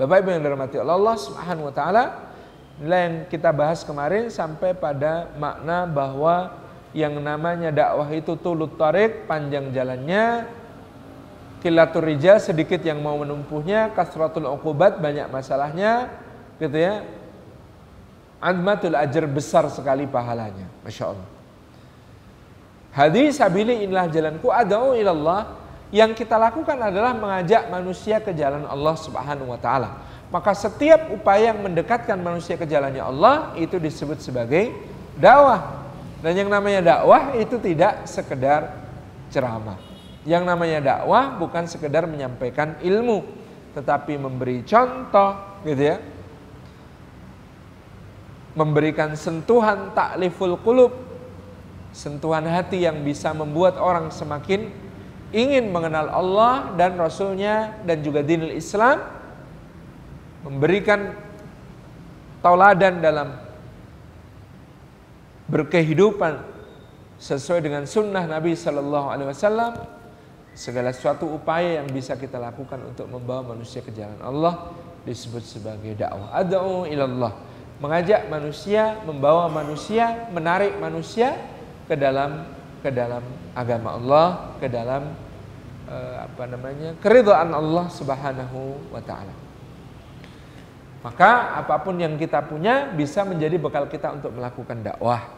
[0.00, 2.32] Bapak Ibu yang dirahmati Allah Subhanahu wa taala,
[2.80, 6.56] inilah yang kita bahas kemarin sampai pada makna bahwa
[6.96, 10.48] yang namanya dakwah itu tulut tarik, panjang jalannya,
[11.60, 16.08] kilatur rijal sedikit yang mau menumpuhnya, kasratul uqubat banyak masalahnya,
[16.56, 17.04] gitu ya.
[18.40, 21.28] Admatul ajar besar sekali pahalanya, Masya Allah.
[22.96, 25.59] Hadis sabili inilah jalanku adau ilallah
[25.90, 30.06] yang kita lakukan adalah mengajak manusia ke jalan Allah Subhanahu wa taala.
[30.30, 34.70] Maka setiap upaya yang mendekatkan manusia ke jalannya Allah itu disebut sebagai
[35.18, 35.82] dakwah.
[36.22, 38.70] Dan yang namanya dakwah itu tidak sekedar
[39.34, 39.82] ceramah.
[40.22, 43.26] Yang namanya dakwah bukan sekedar menyampaikan ilmu,
[43.74, 45.34] tetapi memberi contoh,
[45.66, 45.98] gitu ya.
[48.54, 50.94] Memberikan sentuhan takliful qulub,
[51.90, 54.89] sentuhan hati yang bisa membuat orang semakin
[55.30, 58.98] ingin mengenal Allah dan Rasulnya dan juga dinul Islam
[60.42, 61.14] memberikan
[62.42, 63.28] tauladan dalam
[65.50, 66.40] berkehidupan
[67.20, 69.72] sesuai dengan sunnah Nabi Sallallahu Alaihi Wasallam
[70.56, 74.72] segala suatu upaya yang bisa kita lakukan untuk membawa manusia ke jalan Allah
[75.04, 76.32] disebut sebagai dakwah.
[76.34, 77.32] Adau ilallah.
[77.80, 81.32] Mengajak manusia membawa manusia menarik manusia
[81.88, 82.44] ke dalam
[82.80, 85.12] ke dalam agama Allah, ke dalam
[85.88, 86.96] uh, apa namanya?
[86.98, 89.34] keridhaan Allah Subhanahu wa taala.
[91.00, 95.32] Maka apa pun yang kita punya bisa menjadi bekal kita untuk melakukan dakwah.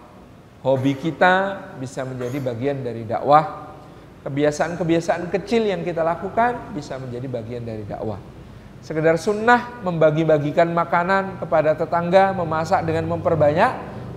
[0.62, 3.74] Hobi kita bisa menjadi bagian dari dakwah.
[4.22, 8.18] Kebiasaan-kebiasaan kecil yang kita lakukan bisa menjadi bagian dari dakwah.
[8.83, 13.70] Sekedar sunnah membagi-bagikan makanan kepada tetangga, memasak dengan memperbanyak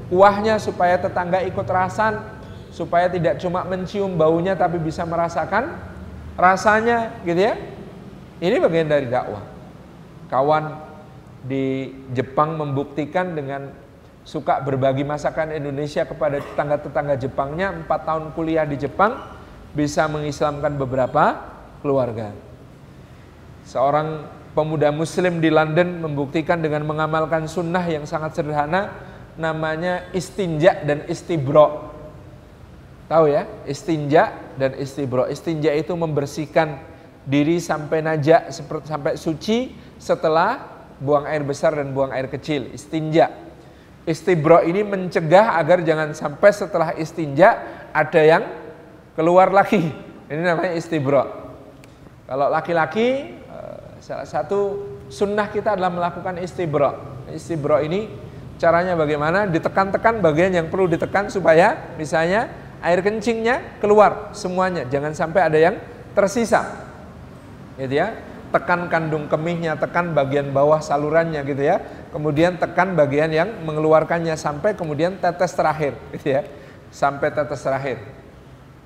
[0.09, 2.34] kuahnya supaya tetangga ikut rasan,
[2.75, 5.79] supaya tidak cuma mencium baunya tapi bisa merasakan
[6.35, 7.55] rasanya gitu ya.
[8.43, 9.39] Ini bagian dari dakwah.
[10.27, 10.75] Kawan
[11.47, 13.71] di Jepang membuktikan dengan
[14.27, 19.23] suka berbagi masakan Indonesia kepada tetangga-tetangga Jepangnya empat tahun kuliah di Jepang
[19.71, 22.35] bisa mengislamkan beberapa keluarga.
[23.63, 28.91] Seorang pemuda muslim di London membuktikan dengan mengamalkan sunnah yang sangat sederhana
[29.39, 31.94] namanya istinja dan istibro
[33.05, 35.29] Tahu ya, istinja dan istibro.
[35.29, 36.81] Istinja itu membersihkan
[37.25, 38.49] diri sampai najak
[38.85, 40.61] sampai suci setelah
[40.97, 42.69] buang air besar dan buang air kecil.
[42.73, 43.29] Istinja.
[44.05, 47.57] Istibro ini mencegah agar jangan sampai setelah istinja
[47.89, 48.45] ada yang
[49.17, 49.81] keluar lagi.
[50.29, 51.25] Ini namanya istibro.
[52.25, 57.21] Kalau laki-laki eh, salah satu sunnah kita adalah melakukan istibro.
[57.29, 58.05] Istibro ini
[58.61, 59.49] caranya bagaimana?
[59.49, 65.75] Ditekan-tekan bagian yang perlu ditekan supaya misalnya air kencingnya keluar semuanya, jangan sampai ada yang
[66.13, 66.85] tersisa.
[67.81, 68.13] Gitu ya.
[68.53, 71.81] Tekan kandung kemihnya, tekan bagian bawah salurannya gitu ya.
[72.13, 76.47] Kemudian tekan bagian yang mengeluarkannya sampai kemudian tetes terakhir gitu ya.
[76.93, 77.99] Sampai tetes terakhir.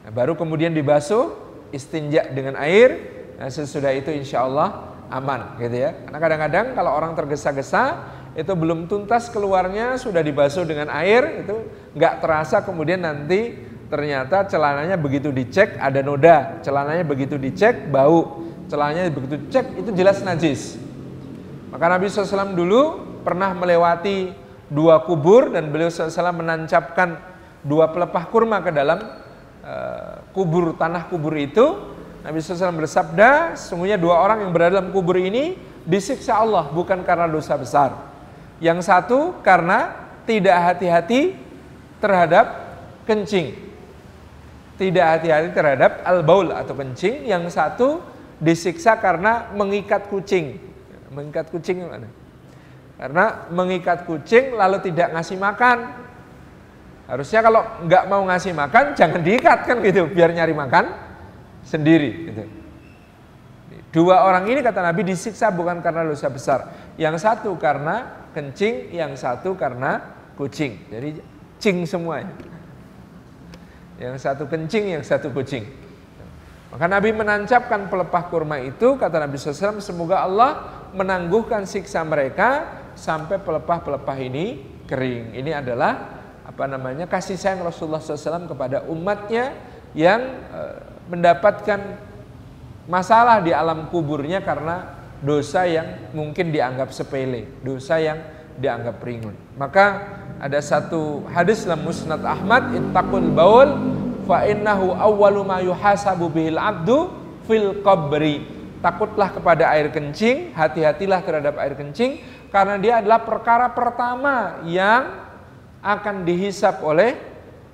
[0.07, 1.35] Nah, baru kemudian dibasuh,
[1.69, 2.97] istinja dengan air.
[3.37, 5.93] Nah, sesudah itu insya Allah aman gitu ya.
[6.07, 7.83] Karena kadang-kadang kalau orang tergesa-gesa
[8.37, 11.65] itu belum tuntas keluarnya sudah dibasuh dengan air itu
[11.97, 19.09] nggak terasa kemudian nanti ternyata celananya begitu dicek ada noda, celananya begitu dicek bau, celananya
[19.09, 20.77] begitu dicek itu jelas najis.
[21.73, 22.81] Maka Nabi SAW dulu
[23.25, 24.33] pernah melewati
[24.69, 27.17] dua kubur dan beliau SAW menancapkan
[27.65, 29.01] dua pelepah kurma ke dalam
[29.65, 31.97] uh, kubur tanah kubur itu.
[32.19, 37.25] Nabi SAW bersabda, sesungguhnya dua orang yang berada dalam kubur ini disiksa Allah bukan karena
[37.25, 37.95] dosa besar.
[38.59, 41.33] Yang satu karena tidak hati-hati
[42.03, 42.45] terhadap
[43.07, 43.68] kencing
[44.79, 47.99] tidak hati-hati terhadap al-baul atau kencing, yang satu
[48.39, 50.55] disiksa karena mengikat kucing.
[51.11, 52.07] Mengikat kucing gimana?
[52.95, 55.77] Karena mengikat kucing lalu tidak ngasih makan.
[57.11, 60.85] Harusnya kalau nggak mau ngasih makan jangan diikat kan gitu, biar nyari makan
[61.67, 62.43] sendiri gitu.
[63.89, 66.93] Dua orang ini kata Nabi disiksa bukan karena dosa besar.
[66.95, 70.77] Yang satu karena kencing, yang satu karena kucing.
[70.93, 71.17] Jadi
[71.57, 72.31] cing semuanya.
[73.99, 75.67] Yang satu kencing, yang satu kucing.
[76.71, 80.51] Maka Nabi menancapkan pelepah kurma itu, kata Nabi SAW, semoga Allah
[80.95, 84.45] menangguhkan siksa mereka sampai pelepah-pelepah ini
[84.87, 85.35] kering.
[85.35, 89.53] Ini adalah apa namanya kasih sayang Rasulullah SAW kepada umatnya
[89.93, 90.61] yang e,
[91.09, 91.77] mendapatkan
[92.89, 98.17] masalah di alam kuburnya karena dosa yang mungkin dianggap sepele, dosa yang
[98.57, 99.37] dianggap ringan.
[99.57, 99.85] Maka
[100.39, 103.69] ada satu hadis dalam Musnad Ahmad, ittaqul baul
[104.23, 107.11] fa innahu awwalu ma yuhasabu bihil abdu
[107.43, 108.47] fil qabri.
[108.79, 115.27] Takutlah kepada air kencing, hati-hatilah terhadap air kencing karena dia adalah perkara pertama yang
[115.83, 117.19] akan dihisap oleh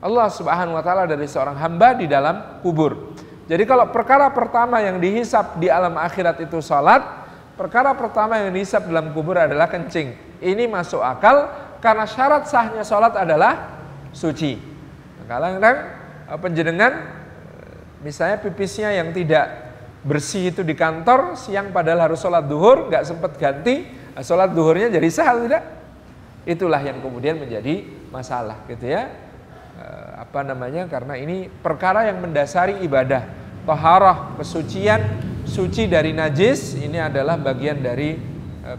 [0.02, 3.14] Allah Subhanahu wa taala dari seorang hamba di dalam kubur.
[3.46, 7.06] Jadi kalau perkara pertama yang dihisap di alam akhirat itu salat,
[7.54, 10.42] perkara pertama yang dihisap dalam kubur adalah kencing.
[10.42, 13.78] Ini masuk akal karena syarat sahnya salat adalah
[14.10, 14.58] suci.
[15.30, 16.94] Kadang-kadang Eh, penjenengan
[18.02, 23.38] misalnya pipisnya yang tidak bersih itu di kantor siang padahal harus sholat duhur nggak sempat
[23.38, 25.64] ganti eh, sholat duhurnya jadi sah tidak?
[26.46, 29.06] Itulah yang kemudian menjadi masalah gitu ya.
[29.78, 33.46] Eh, apa namanya karena ini perkara yang mendasari ibadah.
[33.66, 35.02] Toharoh kesucian
[35.46, 38.14] suci dari najis ini adalah bagian dari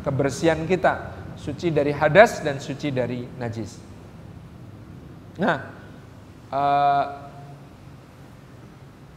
[0.06, 1.15] kebersihan kita
[1.46, 3.78] suci dari hadas dan suci dari najis.
[5.38, 5.62] Nah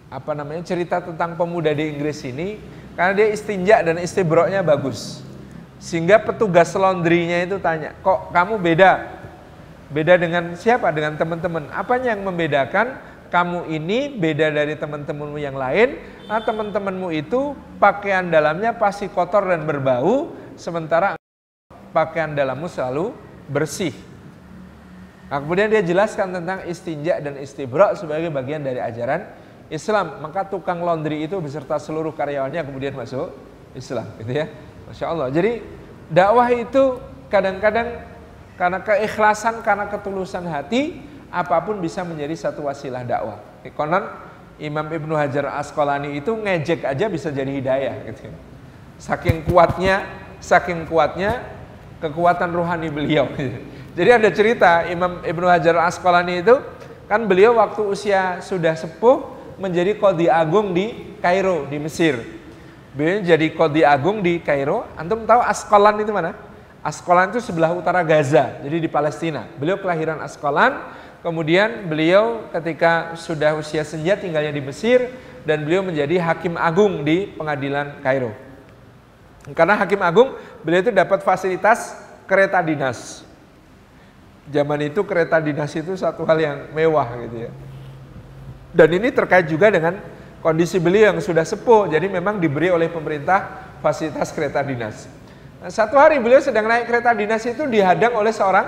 [0.09, 2.61] apa namanya cerita tentang pemuda di Inggris ini
[2.93, 5.25] karena dia istinja dan istibroknya bagus.
[5.81, 9.17] Sehingga petugas laundrynya itu tanya kok kamu beda?
[9.89, 10.93] Beda dengan siapa?
[10.93, 11.65] Dengan teman-teman?
[11.73, 13.09] Apanya yang membedakan?
[13.29, 16.01] Kamu ini beda dari teman-temanmu yang lain?
[16.25, 21.18] Nah teman-temanmu itu pakaian dalamnya pasti kotor dan berbau sementara
[21.91, 23.11] pakaian dalammu selalu
[23.49, 23.93] bersih
[25.27, 29.25] nah, kemudian dia jelaskan tentang istinja dan istibrok sebagai bagian dari ajaran
[29.69, 33.29] Islam, maka tukang laundry itu beserta seluruh karyawannya kemudian masuk
[33.77, 34.49] Islam, gitu ya.
[34.89, 35.29] Masya Allah.
[35.29, 35.61] Jadi
[36.09, 36.97] dakwah itu
[37.29, 38.01] kadang-kadang
[38.57, 40.97] karena keikhlasan, karena ketulusan hati,
[41.29, 43.37] apa pun bisa menjadi satu wasilah dakwah.
[43.77, 44.09] Konon
[44.57, 48.25] Imam Ibnu Hajar Asqalani itu ngejek aja bisa jadi hidayah, gitu.
[48.97, 50.01] Saking kuatnya,
[50.41, 51.45] saking kuatnya
[51.99, 53.27] kekuatan rohani beliau.
[53.97, 56.55] Jadi ada cerita Imam Ibnu Hajar Asqalani itu
[57.11, 62.39] kan beliau waktu usia sudah sepuh menjadi kodi agung di Kairo di Mesir.
[62.95, 64.87] Beliau jadi kodi agung di Kairo.
[64.97, 66.33] Antum tahu Askolan itu mana?
[66.79, 69.45] Askolan itu sebelah utara Gaza, jadi di Palestina.
[69.59, 70.79] Beliau kelahiran Askolan,
[71.19, 75.11] kemudian beliau ketika sudah usia senja tinggalnya di Mesir
[75.43, 78.31] dan beliau menjadi hakim agung di pengadilan Kairo.
[79.51, 80.33] Karena hakim agung,
[80.63, 81.95] beliau itu dapat fasilitas
[82.29, 83.25] kereta dinas.
[84.49, 87.51] Zaman itu kereta dinas itu satu hal yang mewah gitu ya.
[88.73, 89.97] Dan ini terkait juga dengan
[90.41, 95.09] kondisi beliau yang sudah sepuh, jadi memang diberi oleh pemerintah fasilitas kereta dinas.
[95.59, 98.67] Nah, satu hari beliau sedang naik kereta dinas itu dihadang oleh seorang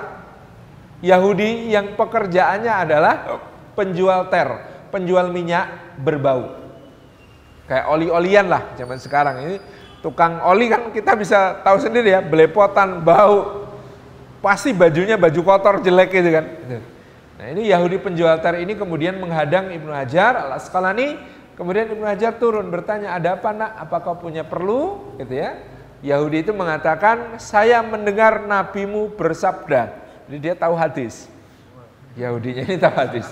[1.02, 3.14] Yahudi yang pekerjaannya adalah
[3.74, 4.48] penjual ter,
[4.94, 6.60] penjual minyak berbau.
[7.66, 9.58] Kayak oli-olian lah zaman sekarang ini
[10.02, 13.70] tukang oli kan kita bisa tahu sendiri ya, belepotan, bau.
[14.42, 16.46] Pasti bajunya baju kotor jelek gitu kan.
[17.38, 21.18] Nah ini Yahudi penjual ter ini kemudian menghadang Ibnu Hajar al Asqalani.
[21.54, 23.78] Kemudian Ibnu Hajar turun bertanya, ada apa nak?
[23.78, 25.14] Apa kau punya perlu?
[25.22, 25.62] Gitu ya.
[26.02, 29.94] Yahudi itu mengatakan, saya mendengar nabimu bersabda.
[30.26, 31.30] Jadi dia tahu hadis.
[32.18, 33.30] Yahudinya ini tahu hadis.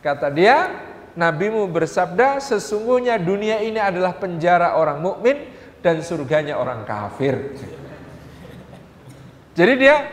[0.00, 0.72] Kata dia,
[1.12, 5.51] nabimu bersabda, sesungguhnya dunia ini adalah penjara orang mukmin
[5.82, 7.52] dan surganya orang kafir.
[9.52, 10.08] Jadi dia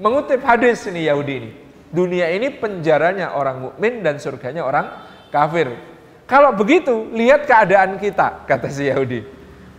[0.00, 1.50] mengutip hadis ini Yahudi ini.
[1.90, 4.90] Dunia ini penjaranya orang mukmin dan surganya orang
[5.30, 5.70] kafir.
[6.26, 9.26] Kalau begitu, lihat keadaan kita, kata si Yahudi.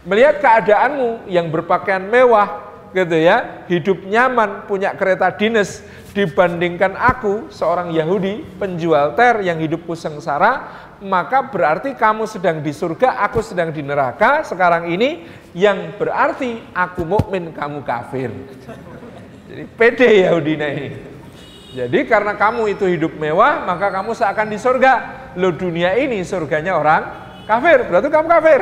[0.03, 7.95] Melihat keadaanmu yang berpakaian mewah, gitu ya, hidup nyaman, punya kereta dinas, dibandingkan aku, seorang
[7.95, 10.67] Yahudi, penjual ter yang hidupku sengsara,
[10.99, 15.23] maka berarti kamu sedang di surga, aku sedang di neraka sekarang ini,
[15.55, 18.29] yang berarti aku mukmin, kamu kafir.
[19.47, 20.71] Jadi pede Yahudi ini.
[21.71, 24.93] Jadi karena kamu itu hidup mewah, maka kamu seakan di surga.
[25.39, 27.03] Lo dunia ini surganya orang
[27.47, 28.61] kafir, berarti kamu kafir.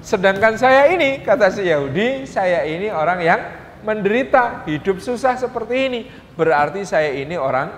[0.00, 3.40] Sedangkan saya ini, kata si Yahudi, saya ini orang yang
[3.84, 6.00] menderita, hidup susah seperti ini.
[6.36, 7.68] Berarti saya ini orang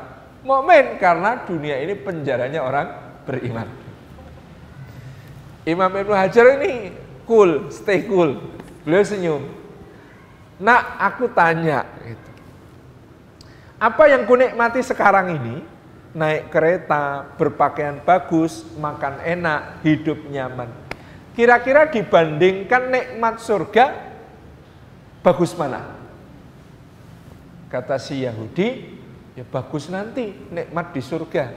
[0.47, 2.87] mukmin karena dunia ini penjaranya orang
[3.27, 3.69] beriman.
[5.63, 6.95] Imam Ibnu Hajar ini
[7.27, 8.39] cool, stay cool.
[8.83, 9.43] Beliau senyum.
[10.63, 12.31] Nak, aku tanya, gitu.
[13.83, 15.55] Apa yang kunikmati sekarang ini
[16.15, 20.71] naik kereta, berpakaian bagus, makan enak, hidup nyaman.
[21.33, 23.85] Kira-kira dibandingkan nikmat surga,
[25.25, 25.97] bagus mana?
[27.73, 29.01] Kata si Yahudi,
[29.33, 31.57] ya bagus nanti nikmat di surga.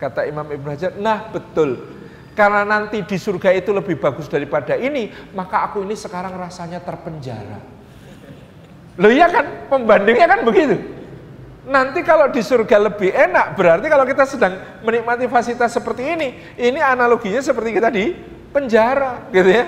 [0.00, 2.00] Kata Imam Ibn Hajar, nah betul.
[2.32, 7.60] Karena nanti di surga itu lebih bagus daripada ini, maka aku ini sekarang rasanya terpenjara.
[8.98, 10.80] Loh iya kan, pembandingnya kan begitu.
[11.68, 16.80] Nanti kalau di surga lebih enak, berarti kalau kita sedang menikmati fasilitas seperti ini, ini
[16.80, 18.04] analoginya seperti kita di
[18.54, 19.66] penjara, gitu ya.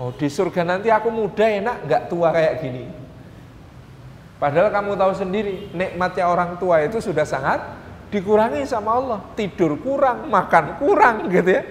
[0.00, 2.84] Oh di surga nanti aku muda enak, nggak tua kayak gini.
[4.40, 7.62] Padahal kamu tahu sendiri, nikmatnya orang tua itu sudah sangat
[8.10, 9.20] dikurangi sama Allah.
[9.38, 11.62] Tidur kurang, makan kurang, gitu ya.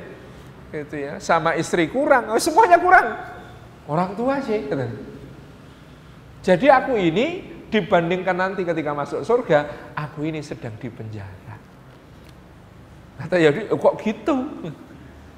[0.72, 3.18] Gitu ya, sama istri kurang, oh, semuanya kurang.
[3.92, 4.64] Orang tua sih.
[4.64, 4.88] Gitu.
[6.48, 11.60] Jadi aku ini dibandingkan nanti ketika masuk surga, aku ini sedang di penjara.
[13.20, 13.36] Kata
[13.68, 14.36] oh, kok gitu?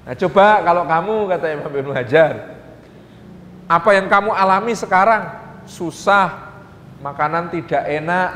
[0.04, 2.34] Nah coba kalau kamu, kata Imam Ibn Hajar,
[3.72, 5.32] apa yang kamu alami sekarang,
[5.64, 6.52] susah,
[7.00, 8.30] makanan tidak enak,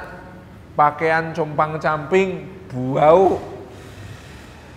[0.79, 3.43] pakaian compang camping, bau,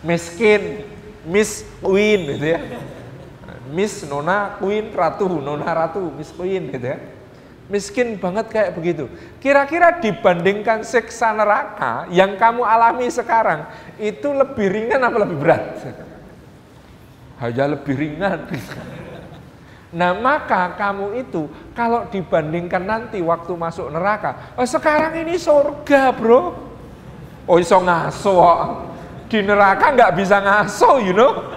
[0.02, 0.82] miskin,
[1.22, 2.60] miss queen gitu ya.
[3.70, 6.98] Miss Nona Queen Ratu, Nona Ratu, Miss Queen gitu ya
[7.70, 9.06] miskin banget kayak begitu.
[9.38, 13.64] Kira-kira dibandingkan siksa neraka yang kamu alami sekarang,
[13.96, 15.62] itu lebih ringan apa lebih berat?
[17.40, 18.44] Hanya lebih ringan.
[19.90, 26.54] Nah maka kamu itu kalau dibandingkan nanti waktu masuk neraka, oh, sekarang ini surga bro.
[27.50, 28.38] Oh iso ngaso,
[29.26, 31.50] di neraka nggak bisa ngaso, you know.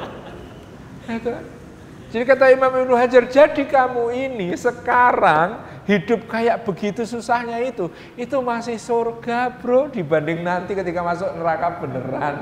[2.10, 8.38] Jadi kata Imam Ibnu Hajar, jadi kamu ini sekarang hidup kayak begitu susahnya itu, itu
[8.42, 12.36] masih surga bro dibanding nanti ketika masuk neraka beneran.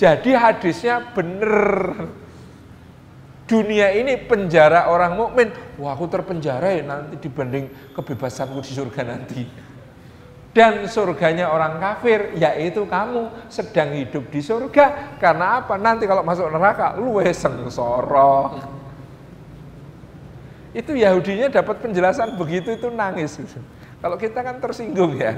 [0.00, 1.60] Jadi hadisnya bener.
[3.44, 5.52] Dunia ini penjara orang mukmin.
[5.76, 9.42] Wah aku terpenjara ya nanti dibanding kebebasanku di surga nanti.
[10.50, 15.18] Dan surganya orang kafir, yaitu kamu sedang hidup di surga.
[15.20, 15.76] Karena apa?
[15.76, 18.56] Nanti kalau masuk neraka, lu sengsara.
[20.74, 23.36] Itu Yahudinya dapat penjelasan begitu itu nangis.
[24.00, 25.36] Kalau kita kan tersinggung ya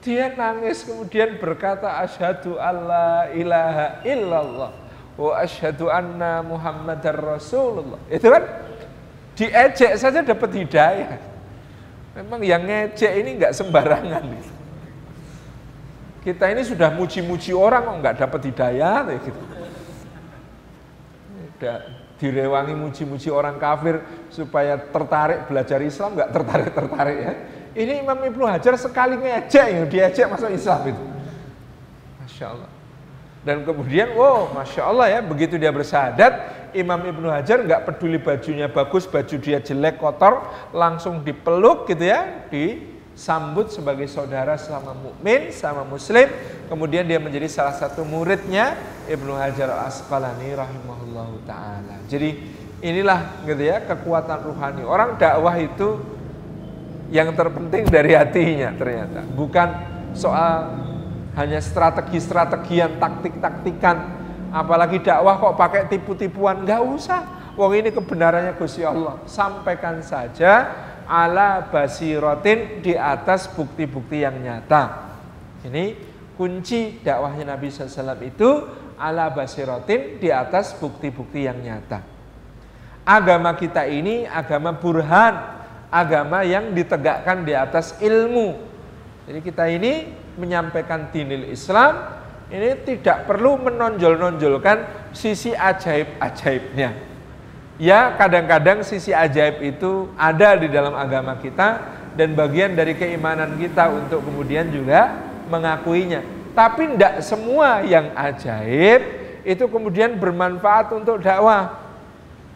[0.00, 4.72] Dia nangis kemudian berkata asyhadu alla ilaha illallah
[5.20, 8.00] wa asyhadu anna muhammadar rasulullah.
[8.08, 8.48] Itu kan
[9.36, 11.20] diejek saja dapat hidayah.
[12.16, 14.24] Memang yang ngejek ini nggak sembarangan.
[16.24, 19.40] Kita ini sudah muji-muji orang kok nggak dapat hidayah gitu.
[21.60, 21.76] Udah
[22.16, 24.00] direwangi muji-muji orang kafir
[24.32, 27.34] supaya tertarik belajar Islam nggak tertarik-tertarik ya.
[27.74, 31.04] Ini Imam Ibnu Hajar sekali ngejek ya, diajak masuk Islam itu.
[32.18, 32.70] Masya Allah.
[33.40, 36.32] Dan kemudian, wow, Masya Allah ya, begitu dia bersahadat,
[36.76, 40.44] Imam Ibnu Hajar nggak peduli bajunya bagus, baju dia jelek, kotor,
[40.74, 42.90] langsung dipeluk gitu ya, di
[43.20, 46.24] sambut sebagai saudara sama mukmin sama muslim
[46.72, 48.78] kemudian dia menjadi salah satu muridnya
[49.10, 52.38] Ibnu Hajar Al Asqalani rahimahullahu taala jadi
[52.80, 56.00] inilah gitu ya kekuatan ruhani orang dakwah itu
[57.10, 59.26] yang terpenting dari hatinya ternyata.
[59.34, 59.68] Bukan
[60.14, 60.78] soal
[61.34, 64.18] hanya strategi-strategi yang taktik-taktikan.
[64.50, 66.66] Apalagi dakwah kok pakai tipu-tipuan.
[66.66, 67.20] Nggak usah.
[67.58, 69.18] Wong ini kebenarannya Gusti Allah.
[69.26, 70.70] Sampaikan saja
[71.10, 75.10] ala basirotin di atas bukti-bukti yang nyata.
[75.66, 75.98] Ini
[76.38, 78.48] kunci dakwahnya Nabi SAW itu
[78.96, 82.00] ala basirotin di atas bukti-bukti yang nyata.
[83.02, 85.59] Agama kita ini agama burhan,
[85.90, 88.56] agama yang ditegakkan di atas ilmu.
[89.26, 92.20] Jadi kita ini menyampaikan dinil Islam
[92.50, 96.90] ini tidak perlu menonjol-nonjolkan sisi ajaib-ajaibnya.
[97.78, 101.80] Ya kadang-kadang sisi ajaib itu ada di dalam agama kita
[102.18, 105.14] dan bagian dari keimanan kita untuk kemudian juga
[105.46, 106.26] mengakuinya.
[106.50, 109.00] Tapi tidak semua yang ajaib
[109.46, 111.78] itu kemudian bermanfaat untuk dakwah.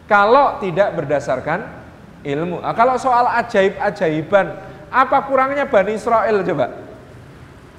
[0.05, 1.84] Kalau tidak berdasarkan
[2.25, 2.65] ilmu.
[2.65, 4.57] Nah, kalau soal ajaib-ajaiban,
[4.89, 6.67] apa kurangnya Bani Israel coba?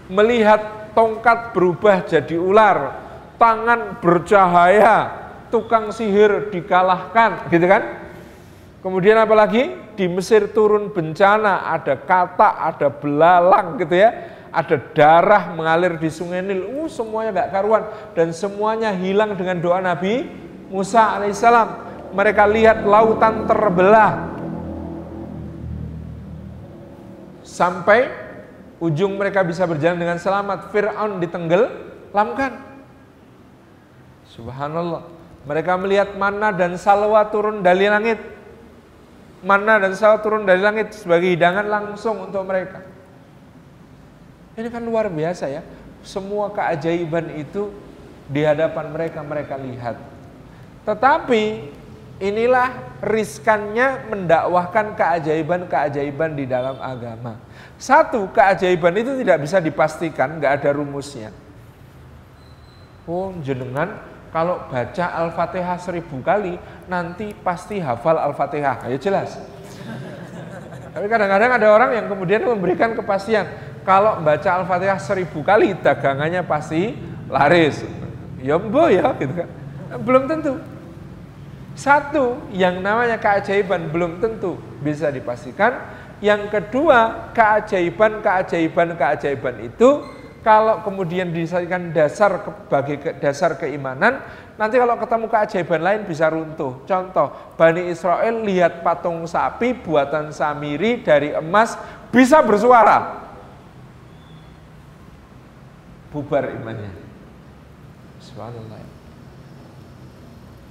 [0.07, 2.95] Melihat tongkat berubah jadi ular,
[3.37, 5.11] tangan bercahaya,
[5.51, 8.07] tukang sihir dikalahkan, gitu kan?
[8.81, 14.15] Kemudian apalagi di Mesir turun bencana, ada kata, ada belalang gitu ya,
[14.55, 17.83] ada darah mengalir di Sungai Nil, uh semuanya gak karuan
[18.15, 20.25] dan semuanya hilang dengan doa Nabi
[20.71, 21.69] Musa alaihissalam.
[22.15, 24.36] Mereka lihat lautan terbelah
[27.57, 28.13] sampai
[28.77, 30.69] ujung mereka bisa berjalan dengan selamat.
[30.69, 32.53] Fir'aun ditenggelamkan.
[34.29, 35.09] Subhanallah.
[35.49, 38.21] Mereka melihat mana dan salwa turun dari langit.
[39.41, 42.85] Mana dan salwa turun dari langit sebagai hidangan langsung untuk mereka.
[44.61, 45.65] Ini kan luar biasa ya.
[46.05, 47.73] Semua keajaiban itu
[48.29, 49.97] di hadapan mereka mereka lihat.
[50.85, 51.73] Tetapi
[52.21, 57.46] inilah riskannya mendakwahkan keajaiban-keajaiban di dalam agama.
[57.77, 61.29] Satu, keajaiban itu tidak bisa dipastikan, nggak ada rumusnya.
[63.05, 64.01] Oh, jenengan
[64.33, 68.85] kalau baca Al-Fatihah seribu kali, nanti pasti hafal Al-Fatihah.
[68.89, 69.39] Ayo jelas.
[70.97, 73.45] Tapi kadang-kadang ada orang yang kemudian memberikan kepastian,
[73.85, 76.97] kalau baca Al-Fatihah seribu kali, dagangannya pasti
[77.29, 77.85] laris.
[78.41, 79.49] Ya mbo ya, gitu kan.
[80.03, 80.57] Belum tentu.
[81.77, 85.77] Satu, yang namanya keajaiban belum tentu bisa dipastikan.
[86.25, 90.01] Yang kedua, keajaiban, keajaiban, keajaiban itu
[90.41, 94.23] kalau kemudian disadikan dasar sebagai dasar keimanan,
[94.55, 96.87] nanti kalau ketemu keajaiban lain bisa runtuh.
[96.87, 101.75] Contoh, Bani Israel lihat patung sapi buatan Samiri dari emas
[102.15, 103.27] bisa bersuara.
[106.15, 106.95] Bubar imannya.
[108.23, 108.87] Subhanallah.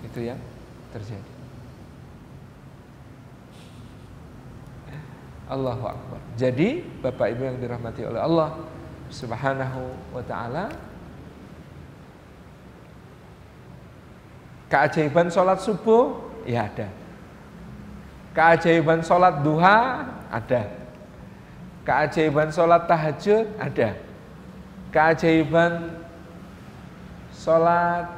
[0.08, 0.40] Itu yang
[0.96, 1.35] terjadi.
[5.46, 6.20] Allahu Akbar.
[6.36, 8.58] Jadi Bapak Ibu yang dirahmati oleh Allah
[9.14, 10.74] Subhanahu wa taala
[14.66, 16.90] Keajaiban sholat subuh ya ada.
[18.34, 20.68] Keajaiban sholat duha ada.
[21.86, 23.94] Keajaiban sholat tahajud ada.
[24.90, 26.02] Keajaiban
[27.30, 28.10] sholat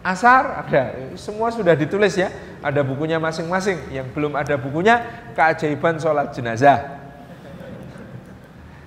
[0.00, 1.14] asar ada.
[1.20, 2.32] Semua sudah ditulis ya.
[2.64, 3.76] Ada bukunya masing-masing.
[3.92, 5.04] Yang belum ada bukunya
[5.36, 6.80] keajaiban sholat jenazah.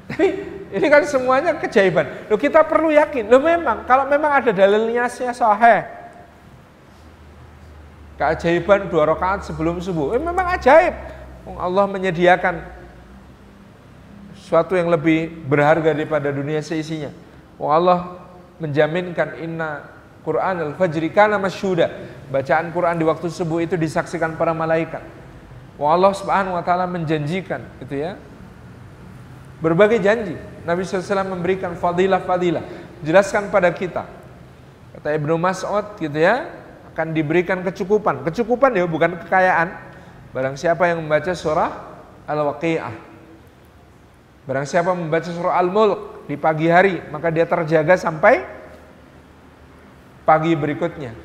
[0.09, 0.27] Tapi
[0.73, 2.25] ini kan semuanya keajaiban.
[2.25, 3.29] Loh kita perlu yakin.
[3.29, 5.85] Loh memang kalau memang ada dalilnya sahih.
[8.17, 10.17] Keajaiban dua rakaat sebelum subuh.
[10.17, 10.97] Eh, memang ajaib.
[11.45, 12.65] Allah menyediakan
[14.35, 17.13] suatu yang lebih berharga daripada dunia seisinya.
[17.61, 18.25] Allah
[18.57, 19.85] menjaminkan inna
[20.27, 21.87] Quran al-fajri kana masyhuda.
[22.27, 24.99] Bacaan Quran di waktu subuh itu disaksikan para malaikat.
[25.79, 28.19] Wah Allah Subhanahu wa taala menjanjikan gitu ya.
[29.63, 30.35] Berbagai janji.
[30.67, 32.59] Nabi SAW memberikan fadilah-fadilah.
[33.07, 34.03] Jelaskan pada kita.
[34.99, 36.51] Kata Ibnu Mas'ud gitu ya,
[36.91, 38.27] akan diberikan kecukupan.
[38.27, 39.79] Kecukupan ya bukan kekayaan.
[40.35, 41.71] Barang siapa yang membaca surah
[42.27, 42.95] Al-Waqi'ah.
[44.43, 48.56] Barang siapa membaca surah Al-Mulk di pagi hari, maka dia terjaga sampai
[50.27, 51.15] pagi berikutnya.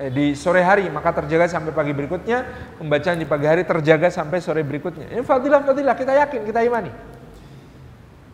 [0.00, 2.40] Eh, di sore hari, maka terjaga sampai pagi berikutnya.
[2.80, 5.12] Pembacaan di pagi hari terjaga sampai sore berikutnya.
[5.12, 6.88] Ini fadilah-fadilah, kita yakin, kita imani.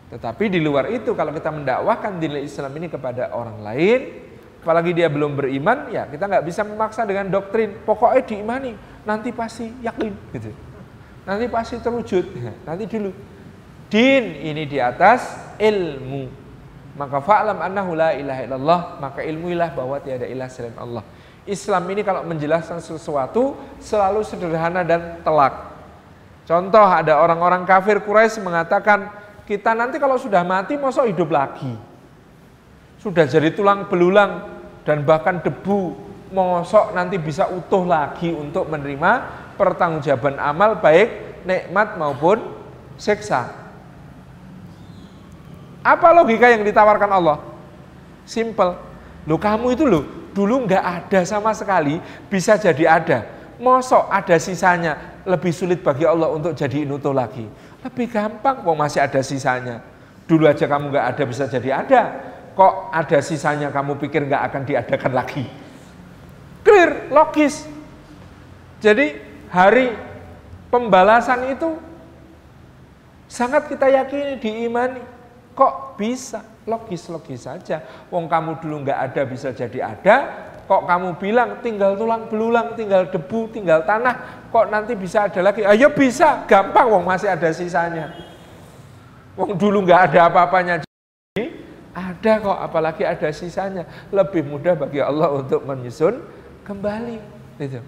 [0.07, 4.31] Tetapi di luar itu, kalau kita mendakwahkan nilai Islam ini kepada orang lain,
[4.63, 7.83] apalagi dia belum beriman, ya kita nggak bisa memaksa dengan doktrin.
[7.83, 10.55] Pokoknya diimani, nanti pasti yakin, gitu.
[11.27, 12.31] Nanti pasti terwujud,
[12.71, 13.11] nanti dulu.
[13.91, 16.46] Din ini di atas ilmu.
[16.97, 21.05] Maka fa'lam annahu la ilaha illallah, maka ilmuilah bahwa tiada ilah selain Allah.
[21.45, 25.77] Islam ini kalau menjelaskan sesuatu selalu sederhana dan telak.
[26.49, 29.13] Contoh ada orang-orang kafir Quraisy mengatakan,
[29.45, 31.77] kita nanti kalau sudah mati masa hidup lagi.
[32.99, 35.95] Sudah jadi tulang belulang dan bahkan debu,
[36.33, 39.11] mosok nanti bisa utuh lagi untuk menerima
[39.55, 42.43] pertanggungjawaban amal baik nikmat maupun
[42.99, 43.66] siksa.
[45.87, 47.39] Apa logika yang ditawarkan Allah?
[48.27, 48.75] Simple.
[49.23, 50.03] Loh kamu itu loh,
[50.35, 53.19] dulu nggak ada sama sekali, bisa jadi ada.
[53.63, 57.47] Mosok ada sisanya, lebih sulit bagi Allah untuk jadi inutuh lagi.
[57.87, 59.79] Lebih gampang, kok masih ada sisanya.
[60.27, 62.03] Dulu aja kamu nggak ada bisa jadi ada.
[62.59, 65.47] Kok ada sisanya kamu pikir nggak akan diadakan lagi?
[66.67, 67.63] Clear, logis.
[68.83, 69.15] Jadi
[69.55, 69.95] hari
[70.67, 71.79] pembalasan itu
[73.31, 75.16] sangat kita yakini, diimani.
[75.57, 76.45] Kok bisa?
[76.69, 77.81] Logis-logis saja.
[78.13, 80.17] Wong kamu dulu nggak ada bisa jadi ada.
[80.67, 84.45] Kok kamu bilang tinggal tulang belulang, tinggal debu, tinggal tanah.
[84.53, 85.65] Kok nanti bisa ada lagi?
[85.65, 86.93] Ayo bisa, gampang.
[86.93, 88.13] Wong masih ada sisanya.
[89.39, 90.75] Wong dulu nggak ada apa-apanya.
[90.83, 91.45] Jadi
[91.97, 93.89] ada kok, apalagi ada sisanya.
[94.13, 96.21] Lebih mudah bagi Allah untuk menyusun
[96.67, 97.17] kembali.
[97.63, 97.81] Itu.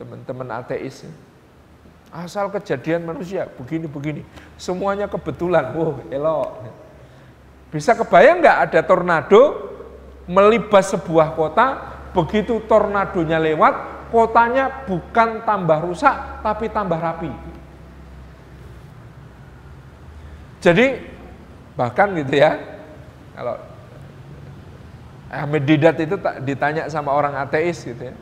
[0.00, 1.06] Teman-teman ateis.
[2.16, 4.24] Asal kejadian manusia begini-begini.
[4.56, 5.76] Semuanya kebetulan.
[5.76, 6.64] Wow, elok.
[7.68, 9.42] Bisa kebayang nggak ada tornado
[10.24, 11.76] melibas sebuah kota,
[12.16, 17.28] begitu tornadonya lewat, kotanya bukan tambah rusak, tapi tambah rapi.
[20.64, 21.04] Jadi
[21.76, 22.56] bahkan gitu ya,
[23.36, 23.60] kalau
[25.28, 26.16] Ahmed Didat itu
[26.48, 28.16] ditanya sama orang ateis gitu ya.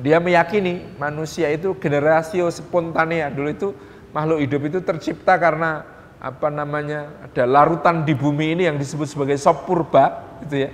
[0.00, 3.68] Dia meyakini manusia itu generasi spontanea dulu itu
[4.16, 5.84] makhluk hidup itu tercipta karena
[6.22, 10.70] apa namanya ada larutan di bumi ini yang disebut sebagai sop purba gitu ya.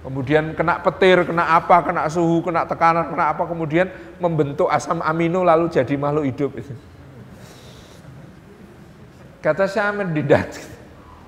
[0.00, 5.44] Kemudian kena petir, kena apa, kena suhu, kena tekanan, kena apa, kemudian membentuk asam amino
[5.44, 6.72] lalu jadi makhluk hidup itu.
[9.44, 10.56] Kata Syamir Didat,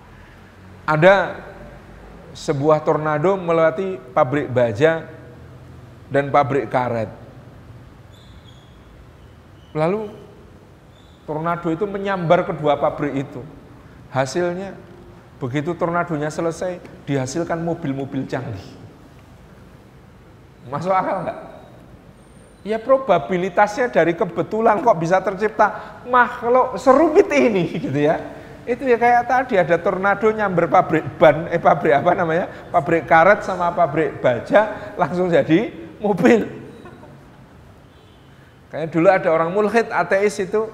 [0.96, 1.36] ada
[2.32, 5.04] sebuah tornado melewati pabrik baja
[6.08, 7.08] dan pabrik karet.
[9.72, 10.12] Lalu
[11.24, 13.40] tornado itu menyambar kedua pabrik itu.
[14.12, 14.76] Hasilnya
[15.40, 18.64] begitu tornadonya selesai dihasilkan mobil-mobil canggih.
[20.68, 21.38] Masuk akal enggak?
[22.62, 29.26] Ya probabilitasnya dari kebetulan kok bisa tercipta makhluk serumit ini gitu ya itu ya kayak
[29.26, 34.94] tadi ada tornado nyamber pabrik ban, eh pabrik apa namanya, pabrik karet sama pabrik baja
[34.94, 36.46] langsung jadi mobil.
[38.70, 40.70] Kayak dulu ada orang mulhid ateis itu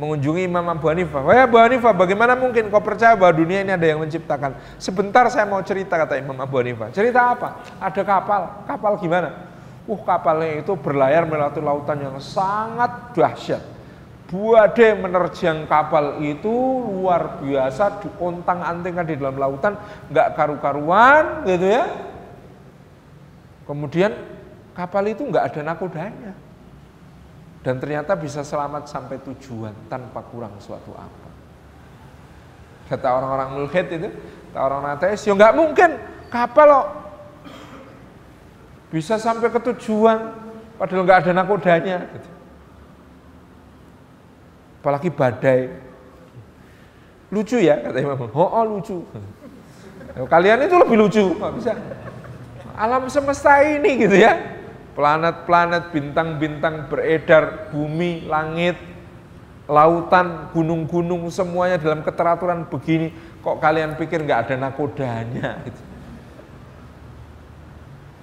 [0.00, 1.22] mengunjungi Imam Abu Hanifah.
[1.22, 4.56] Wah Abu Hanifah, bagaimana mungkin kau percaya bahwa dunia ini ada yang menciptakan?
[4.80, 6.90] Sebentar saya mau cerita kata Imam Abu Hanifah.
[6.90, 7.62] Cerita apa?
[7.78, 8.64] Ada kapal.
[8.64, 9.52] Kapal gimana?
[9.84, 13.73] Uh kapalnya itu berlayar melewati lautan yang sangat dahsyat
[14.34, 16.50] Buade menerjang kapal itu
[16.90, 19.78] luar biasa diontang antingkan di dalam lautan
[20.10, 21.86] nggak karu-karuan gitu ya.
[23.62, 24.10] Kemudian
[24.74, 26.34] kapal itu nggak ada nakodanya
[27.62, 31.30] dan ternyata bisa selamat sampai tujuan tanpa kurang suatu apa.
[32.90, 34.10] Kata orang-orang mulhid itu,
[34.50, 35.94] kata orang ateis, ya nggak mungkin
[36.26, 36.86] kapal loh
[38.90, 40.34] bisa sampai ke tujuan
[40.74, 42.02] padahal nggak ada nakodanya.
[42.18, 42.33] Gitu
[44.84, 45.72] apalagi badai.
[47.32, 48.28] Lucu ya kata Imam.
[48.36, 49.00] Oh, oh lucu.
[50.28, 51.72] Kalian itu lebih lucu, nggak bisa.
[52.76, 54.36] Alam semesta ini gitu ya.
[54.92, 58.78] Planet-planet, bintang-bintang beredar, bumi, langit,
[59.66, 63.10] lautan, gunung-gunung semuanya dalam keteraturan begini.
[63.42, 65.64] Kok kalian pikir nggak ada nakodanya?
[65.66, 65.82] Gitu.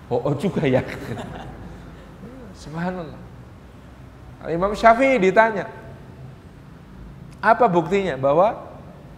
[0.07, 0.79] Oh, oh juga ya.
[2.61, 3.19] Subhanallah.
[4.47, 5.67] Imam Syafi'i ditanya,
[7.41, 8.53] apa buktinya bahwa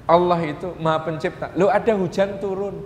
[0.08, 1.52] Allah itu maha pencipta?
[1.60, 2.80] Lo ada hujan turun.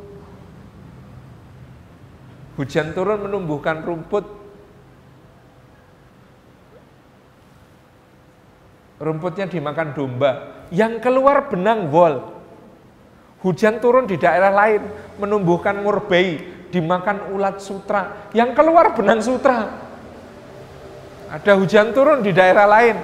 [2.58, 4.26] Hujan turun menumbuhkan rumput.
[8.98, 10.66] Rumputnya dimakan domba.
[10.74, 12.34] Yang keluar benang wol.
[13.46, 14.82] Hujan turun di daerah lain
[15.22, 16.42] menumbuhkan murbei,
[16.74, 18.26] dimakan ulat sutra.
[18.34, 19.70] Yang keluar benang sutra.
[21.30, 22.98] Ada hujan turun di daerah lain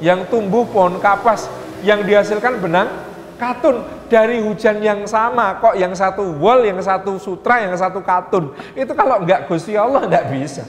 [0.00, 1.48] yang tumbuh pohon kapas
[1.86, 2.90] yang dihasilkan benang
[3.38, 3.94] katun.
[4.06, 8.54] Dari hujan yang sama kok yang satu wol yang satu sutra yang satu katun.
[8.74, 10.62] Itu kalau enggak Gusti Allah enggak bisa.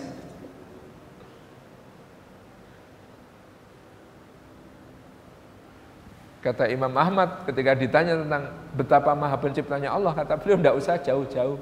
[6.42, 11.62] Kata Imam Ahmad ketika ditanya tentang betapa maha penciptanya Allah kata beliau enggak usah jauh-jauh.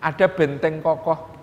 [0.00, 1.36] Ada benteng kokoh.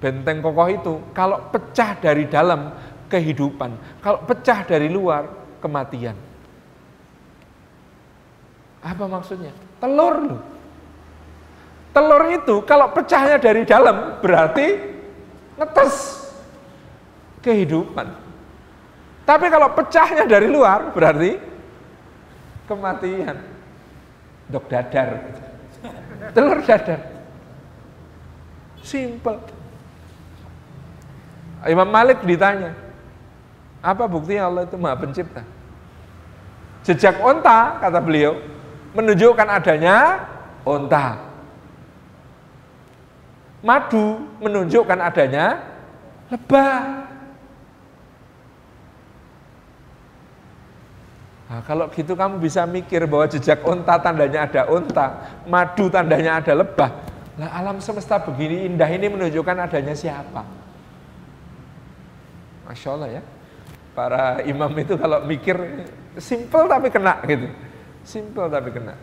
[0.00, 2.72] Benteng kokoh itu kalau pecah dari dalam
[3.10, 6.16] kehidupan kalau pecah dari luar kematian.
[8.80, 9.52] Apa maksudnya?
[9.78, 10.42] Telur loh.
[11.90, 14.66] Telur itu kalau pecahnya dari dalam berarti
[15.60, 15.94] ngetes
[17.44, 18.08] kehidupan.
[19.28, 21.36] Tapi kalau pecahnya dari luar berarti
[22.66, 23.36] kematian.
[24.50, 25.08] Dok dadar.
[26.34, 27.00] Telur dadar.
[28.80, 29.38] Simple.
[31.68, 32.72] Imam Malik ditanya,
[33.80, 35.42] apa buktinya Allah itu maha pencipta?
[36.84, 38.36] Jejak onta, kata beliau,
[38.92, 40.28] menunjukkan adanya
[40.64, 41.16] onta.
[43.60, 45.60] Madu menunjukkan adanya
[46.32, 47.08] lebah.
[51.50, 55.06] Nah, kalau gitu kamu bisa mikir bahwa jejak onta tandanya ada onta,
[55.44, 56.90] madu tandanya ada lebah.
[57.36, 60.44] Nah, alam semesta begini indah ini menunjukkan adanya siapa?
[62.68, 63.22] Masya Allah ya
[63.94, 65.86] para imam itu kalau mikir
[66.18, 67.48] simple tapi kena gitu.
[68.06, 68.94] Simple tapi kena.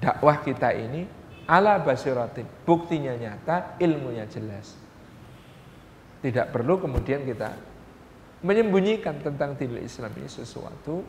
[0.00, 1.04] Dakwah kita ini
[1.44, 4.78] ala basiratin, buktinya nyata, ilmunya jelas.
[6.24, 7.52] Tidak perlu kemudian kita
[8.40, 11.04] menyembunyikan tentang dinul Islam ini sesuatu,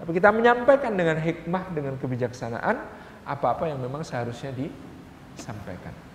[0.00, 2.76] tapi kita menyampaikan dengan hikmah, dengan kebijaksanaan
[3.28, 6.11] apa-apa yang memang seharusnya disampaikan.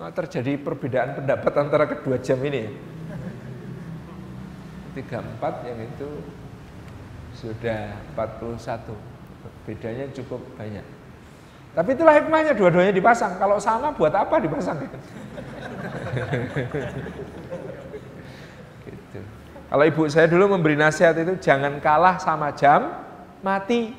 [0.00, 2.68] Nah, terjadi perbedaan pendapat antara kedua jam ini.
[4.96, 6.08] Tiga empat yang itu
[7.36, 8.96] sudah 41.
[9.68, 10.84] Bedanya cukup banyak.
[11.76, 13.36] Tapi itulah hikmahnya dua-duanya dipasang.
[13.36, 14.80] Kalau sama buat apa dipasang?
[18.88, 19.20] gitu.
[19.68, 22.96] Kalau ibu saya dulu memberi nasihat itu jangan kalah sama jam
[23.44, 23.92] mati.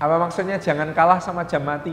[0.00, 1.92] Apa maksudnya jangan kalah sama jam mati?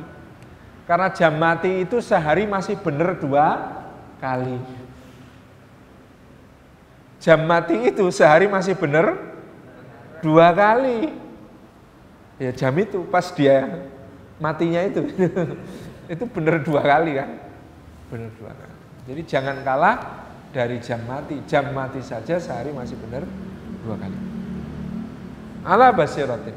[0.84, 3.46] Karena jam mati itu sehari masih benar dua
[4.20, 4.60] kali.
[7.24, 9.16] Jam mati itu sehari masih benar
[10.20, 11.16] dua kali.
[12.36, 13.88] Ya jam itu pas dia
[14.44, 15.08] matinya itu.
[16.04, 17.40] Itu benar dua kali kan?
[18.12, 18.76] Benar dua kali.
[19.08, 21.40] Jadi jangan kalah dari jam mati.
[21.48, 23.24] Jam mati saja sehari masih benar
[23.88, 24.20] dua kali.
[25.64, 26.52] Ala basiratin.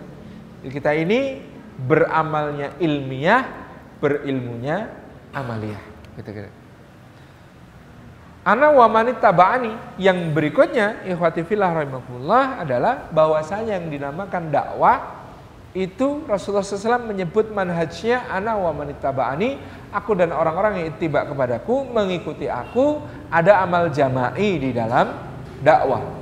[0.66, 1.38] Kita ini
[1.78, 3.65] beramalnya ilmiah
[4.00, 4.92] berilmunya
[5.32, 5.82] amaliyah
[6.16, 6.50] gitu gitu.
[8.46, 15.26] Ana wamani tabani yang berikutnya ikhwati fillah rahimahullah adalah bahwasanya yang dinamakan dakwah
[15.76, 19.60] itu Rasulullah SAW menyebut manhajnya ana wa manittaba'ani
[19.92, 25.12] aku dan orang-orang yang ittiba kepadaku mengikuti aku ada amal jama'i di dalam
[25.60, 26.15] dakwah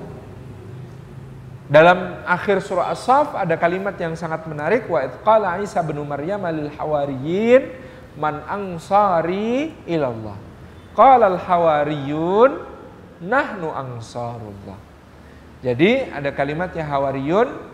[1.64, 6.68] dalam akhir surah As-Saff ada kalimat yang sangat menarik wa qala Isa bin Maryam lil
[6.76, 7.72] hawariyin
[8.20, 10.36] man ansari ilallah
[10.92, 12.60] qala al hawariyun
[13.24, 14.76] nahnu ansarullah
[15.64, 17.72] jadi ada kalimat yang hawariyun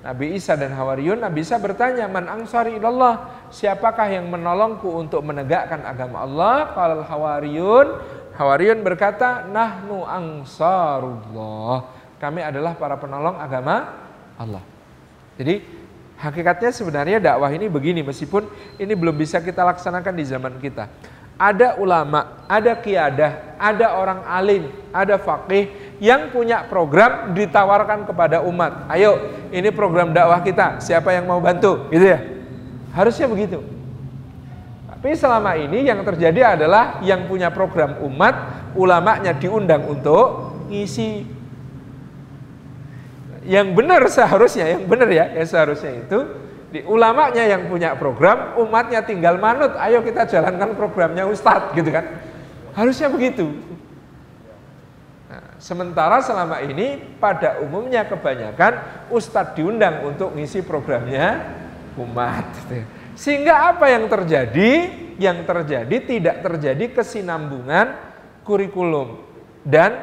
[0.00, 5.84] Nabi Isa dan Hawariyun, Nabi Isa bertanya, "Man ansari ilallah?" Siapakah yang menolongku untuk menegakkan
[5.84, 6.72] agama Allah?
[6.72, 7.86] Kalau Hawariyun,
[8.32, 13.96] Hawariyun berkata, "Nahnu ansarullah." Kami adalah para penolong agama
[14.36, 14.60] Allah.
[15.40, 15.64] Jadi
[16.20, 18.44] hakikatnya sebenarnya dakwah ini begini meskipun
[18.76, 20.92] ini belum bisa kita laksanakan di zaman kita.
[21.40, 28.84] Ada ulama, ada kiadah, ada orang alim, ada faqih yang punya program ditawarkan kepada umat.
[28.92, 29.16] Ayo,
[29.48, 30.76] ini program dakwah kita.
[30.84, 31.88] Siapa yang mau bantu?
[31.88, 32.20] Gitu ya.
[32.92, 33.64] Harusnya begitu.
[34.84, 38.36] Tapi selama ini yang terjadi adalah yang punya program umat,
[38.76, 41.39] ulamanya diundang untuk ngisi.
[43.40, 46.18] Yang benar seharusnya, yang benar ya, yang seharusnya itu
[46.70, 49.74] di ulamanya yang punya program, umatnya tinggal manut.
[49.80, 52.04] Ayo kita jalankan programnya Ustadz gitu kan.
[52.76, 53.50] Harusnya begitu.
[55.60, 61.52] Sementara selama ini pada umumnya kebanyakan ustadz diundang untuk ngisi programnya
[62.00, 62.48] umat.
[63.12, 64.70] Sehingga apa yang terjadi?
[65.20, 67.92] Yang terjadi tidak terjadi kesinambungan
[68.40, 69.20] kurikulum
[69.60, 70.00] dan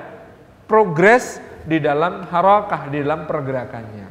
[0.70, 4.08] progres di dalam harakah, di dalam pergerakannya.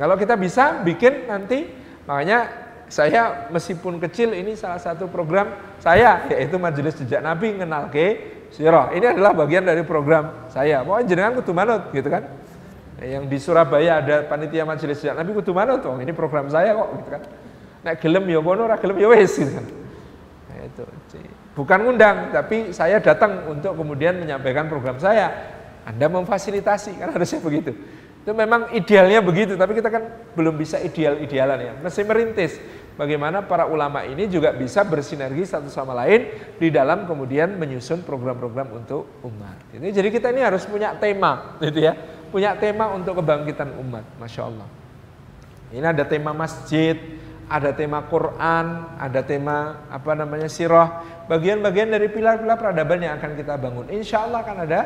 [0.00, 1.68] Kalau kita bisa bikin nanti,
[2.08, 2.48] makanya
[2.88, 8.90] saya meskipun kecil ini salah satu program saya yaitu Majelis Jejak Nabi kenal ke Sirah.
[8.90, 10.82] Ini adalah bagian dari program saya.
[10.82, 12.26] Mau jenengan kudu manut gitu kan.
[12.98, 15.86] Yang di Surabaya ada panitia majelis Nabi kudu manut.
[15.86, 17.22] Oh, ini program saya kok gitu kan.
[17.80, 19.66] Nek gelem ya kono, ora gelem ya wis gitu kan.
[20.50, 20.82] Nah, itu.
[21.54, 25.59] Bukan ngundang, tapi saya datang untuk kemudian menyampaikan program saya.
[25.84, 27.72] Anda memfasilitasi, kan harusnya begitu.
[28.20, 30.02] Itu memang idealnya begitu, tapi kita kan
[30.36, 31.72] belum bisa ideal-idealan ya.
[31.80, 32.60] Mesti merintis
[33.00, 36.28] bagaimana para ulama ini juga bisa bersinergi satu sama lain
[36.60, 39.56] di dalam kemudian menyusun program-program untuk umat.
[39.72, 41.96] Ini jadi kita ini harus punya tema, gitu ya,
[42.28, 44.68] punya tema untuk kebangkitan umat, masya Allah.
[45.72, 47.00] Ini ada tema masjid,
[47.48, 48.66] ada tema Quran,
[49.00, 53.88] ada tema apa namanya sirah, bagian-bagian dari pilar-pilar peradaban yang akan kita bangun.
[53.88, 54.80] Insya Allah akan ada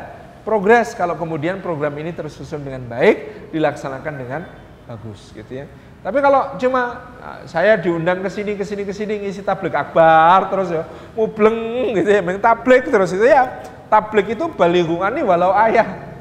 [0.45, 4.41] progres kalau kemudian program ini tersusun dengan baik, dilaksanakan dengan
[4.85, 5.65] bagus, gitu ya.
[6.05, 10.53] Tapi kalau cuma ah, saya diundang ke sini ke sini ke sini ngisi tablik akbar
[10.53, 10.85] terus ya
[11.17, 16.13] mubleng gitu ya, main tablik terus itu ya tablik itu balighungan walau ayah.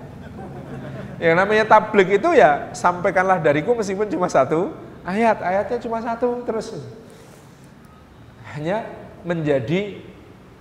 [1.21, 4.73] Yang namanya tablik itu ya sampaikanlah dariku meskipun cuma satu
[5.05, 6.75] ayat, ayatnya cuma satu terus
[8.57, 8.89] hanya
[9.21, 10.01] menjadi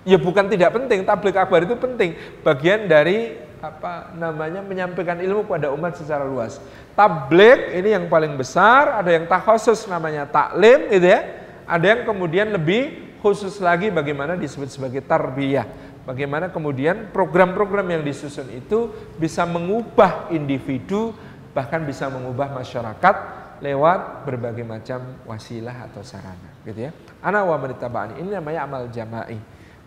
[0.03, 5.71] ya bukan tidak penting tablik akbar itu penting bagian dari apa namanya menyampaikan ilmu kepada
[5.71, 6.59] umat secara luas.
[6.99, 11.23] Tablik ini yang paling besar, ada yang tak khusus namanya taklim gitu ya.
[11.63, 15.63] Ada yang kemudian lebih khusus lagi bagaimana disebut sebagai tarbiyah.
[16.03, 21.15] Bagaimana kemudian program-program yang disusun itu bisa mengubah individu
[21.55, 23.15] bahkan bisa mengubah masyarakat
[23.63, 26.91] lewat berbagai macam wasilah atau sarana gitu ya.
[27.23, 27.55] Ana wa
[28.19, 29.39] ini namanya amal jama'i.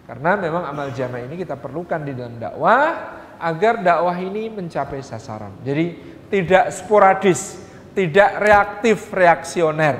[0.09, 5.53] Karena memang amal jama'i ini kita perlukan di dalam dakwah agar dakwah ini mencapai sasaran.
[5.63, 5.97] Jadi
[6.33, 7.61] tidak sporadis,
[7.95, 9.97] tidak reaktif reaksioner.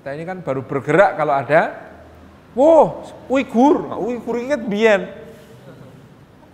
[0.00, 1.90] Kita ini kan baru bergerak kalau ada
[2.50, 5.06] Wow, Uighur, nah, Uighur ingat bian.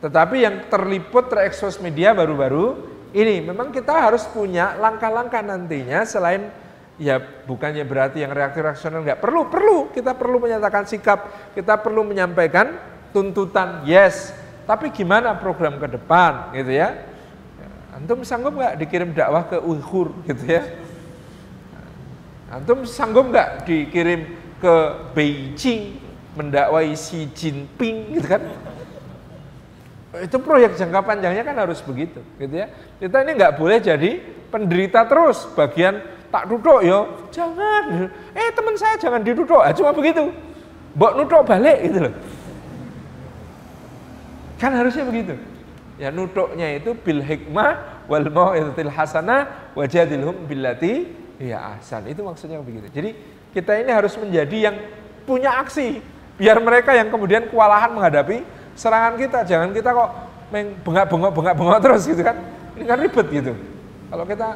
[0.04, 2.76] Tetapi yang terliput terekspos media baru-baru
[3.16, 6.52] ini memang kita harus punya langkah-langkah nantinya selain
[7.00, 12.04] ya bukannya berarti yang reaktif rasional nggak perlu perlu kita perlu menyatakan sikap kita perlu
[12.04, 12.76] menyampaikan
[13.12, 14.36] tuntutan yes
[14.66, 17.06] tapi gimana program ke depan gitu ya?
[17.94, 20.62] Antum sanggup nggak dikirim dakwah ke Uighur gitu ya?
[22.50, 24.26] Antum sanggup nggak dikirim
[24.58, 24.74] ke
[25.14, 26.02] Beijing
[26.34, 28.42] mendakwai Xi Jinping gitu kan?
[30.18, 32.66] Itu proyek jangka panjangnya kan harus begitu gitu ya?
[32.98, 34.18] Kita ini nggak boleh jadi
[34.50, 37.30] penderita terus bagian tak duduk yo.
[37.30, 38.10] Jangan.
[38.34, 40.34] Eh teman saya jangan diduduk ah, cuma begitu.
[40.98, 42.14] Mbok nuduk balik gitu loh
[44.56, 45.34] kan harusnya begitu
[45.96, 51.08] ya nuduknya itu bil hikmah wal mau'izatil hasanah wajadilhum billati
[51.40, 53.10] ya ahsan itu maksudnya begitu jadi
[53.56, 54.76] kita ini harus menjadi yang
[55.24, 56.04] punya aksi
[56.36, 58.44] biar mereka yang kemudian kewalahan menghadapi
[58.76, 59.42] serangan kita.
[59.48, 60.10] Jangan kita kok
[60.84, 62.36] bengak-bengok bengak-bengok terus gitu kan.
[62.76, 63.52] Ini kan ribet gitu.
[64.12, 64.48] Kalau kita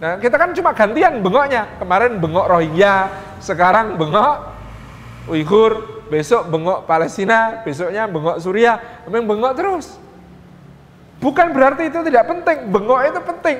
[0.00, 1.76] Nah, kita kan cuma gantian bengoknya.
[1.76, 4.48] Kemarin bengok Rohingya, sekarang bengok
[5.28, 9.06] Uighur, besok bengok Palestina, besoknya bengok Suriah.
[9.06, 9.86] Memang bengok terus.
[11.22, 13.58] Bukan berarti itu tidak penting, bengok itu penting.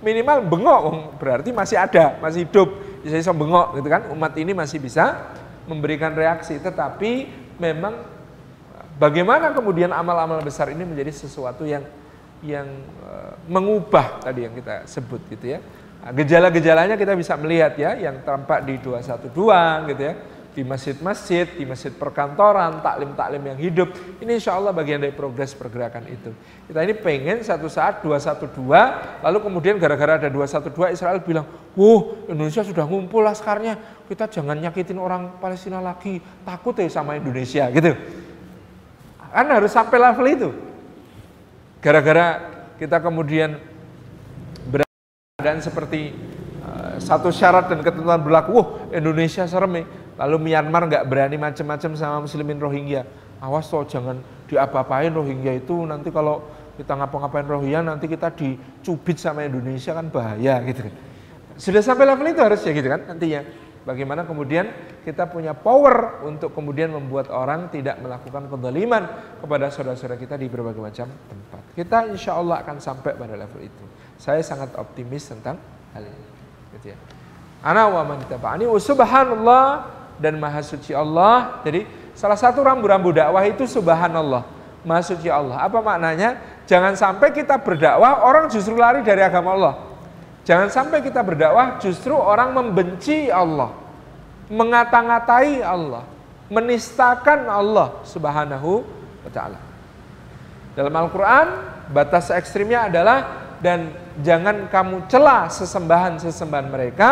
[0.00, 0.80] Minimal bengok
[1.20, 2.72] berarti masih ada, masih hidup.
[3.04, 4.08] Bisa bengok gitu kan.
[4.10, 5.30] Umat ini masih bisa
[5.68, 7.28] memberikan reaksi, tetapi
[7.60, 8.20] memang
[9.00, 11.80] Bagaimana kemudian amal-amal besar ini menjadi sesuatu yang
[12.44, 12.68] yang
[13.00, 15.58] uh, mengubah tadi yang kita sebut gitu ya.
[16.12, 19.32] Gejala-gejalanya kita bisa melihat ya yang tampak di 212
[19.88, 20.14] gitu ya
[20.50, 23.88] di masjid-masjid, di masjid perkantoran, taklim-taklim yang hidup.
[24.18, 26.34] Ini insya Allah bagian dari progres pergerakan itu.
[26.66, 31.46] Kita ini pengen satu saat 212, lalu kemudian gara-gara ada 212 Israel bilang,
[31.78, 33.78] wow Indonesia sudah ngumpul laskarnya,
[34.10, 37.94] kita jangan nyakitin orang Palestina lagi, takut ya sama Indonesia gitu.
[39.30, 40.50] Kan harus sampai level itu.
[41.78, 42.26] Gara-gara
[42.76, 43.56] kita kemudian
[44.66, 46.12] berada seperti
[46.66, 49.86] uh, satu syarat dan ketentuan berlaku, wah Indonesia serem nih.
[50.20, 53.08] Lalu Myanmar nggak berani macam-macam sama muslimin Rohingya.
[53.40, 54.20] Awas toh jangan
[54.52, 56.44] diapa-apain Rohingya itu nanti kalau
[56.76, 60.92] kita ngapa-ngapain Rohingya nanti kita dicubit sama Indonesia kan bahaya gitu.
[61.56, 63.40] Sudah sampai level itu harus ya gitu kan nantinya.
[63.80, 64.68] Bagaimana kemudian
[65.08, 69.08] kita punya power untuk kemudian membuat orang tidak melakukan kezaliman
[69.40, 71.62] kepada saudara-saudara kita di berbagai macam tempat.
[71.72, 73.84] Kita insya Allah akan sampai pada level itu.
[74.20, 75.56] Saya sangat optimis tentang
[75.96, 76.28] hal ini.
[76.76, 76.96] Gitu ya.
[77.64, 81.64] Ana wa man tabani subhanallah dan maha suci Allah.
[81.64, 84.44] Jadi salah satu rambu-rambu dakwah itu subhanallah.
[84.84, 85.64] Maha suci Allah.
[85.64, 86.36] Apa maknanya?
[86.68, 89.74] Jangan sampai kita berdakwah orang justru lari dari agama Allah.
[90.44, 93.76] Jangan sampai kita berdakwah justru orang membenci Allah,
[94.48, 96.04] mengata-ngatai Allah,
[96.48, 98.80] menistakan Allah Subhanahu
[99.26, 99.60] wa taala.
[100.72, 101.48] Dalam Al-Qur'an
[101.92, 103.18] batas ekstrimnya adalah
[103.60, 103.92] dan
[104.24, 107.10] jangan kamu celah sesembahan-sesembahan mereka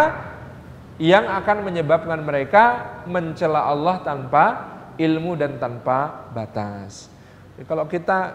[0.99, 2.65] yang akan menyebabkan mereka
[3.07, 4.45] mencela Allah tanpa
[4.99, 7.07] ilmu dan tanpa batas.
[7.55, 8.35] Jadi kalau kita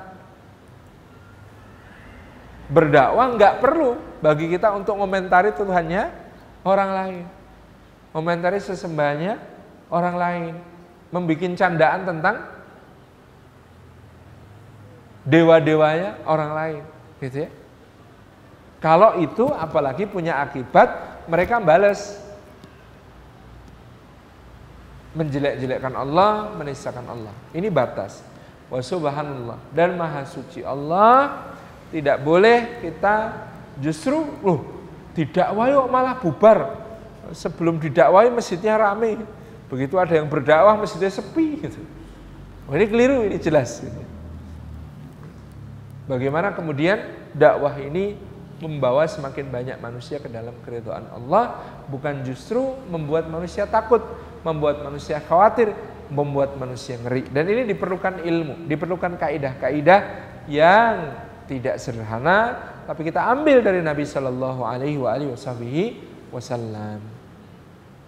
[2.72, 6.04] berdakwah nggak perlu bagi kita untuk komentari Tuhannya
[6.64, 7.26] orang lain.
[8.16, 9.36] Komentari sesembahnya
[9.92, 10.54] orang lain.
[11.12, 12.48] Membikin candaan tentang
[15.28, 16.84] dewa-dewanya orang lain.
[17.20, 17.50] Gitu ya.
[18.80, 22.23] Kalau itu apalagi punya akibat mereka balas
[25.14, 27.34] menjelek-jelekkan Allah, menistakan Allah.
[27.54, 28.26] Ini batas.
[28.68, 31.46] Wa subhanallah dan maha suci Allah
[31.94, 33.46] tidak boleh kita
[33.78, 34.66] justru loh
[35.14, 36.82] didakwah yuk malah bubar.
[37.32, 39.22] Sebelum didakwai masjidnya rame.
[39.70, 41.82] Begitu ada yang berdakwah masjidnya sepi gitu.
[42.68, 43.82] Oh, ini keliru ini jelas.
[46.10, 47.00] Bagaimana kemudian
[47.32, 48.20] dakwah ini
[48.64, 51.60] membawa semakin banyak manusia ke dalam keridhaan Allah
[51.92, 54.00] bukan justru membuat manusia takut,
[54.48, 55.76] membuat manusia khawatir,
[56.08, 57.28] membuat manusia ngeri.
[57.28, 60.00] Dan ini diperlukan ilmu, diperlukan kaidah-kaidah
[60.48, 60.96] yang
[61.44, 62.56] tidak sederhana,
[62.88, 65.00] tapi kita ambil dari Nabi Shallallahu Alaihi
[66.32, 67.04] Wasallam.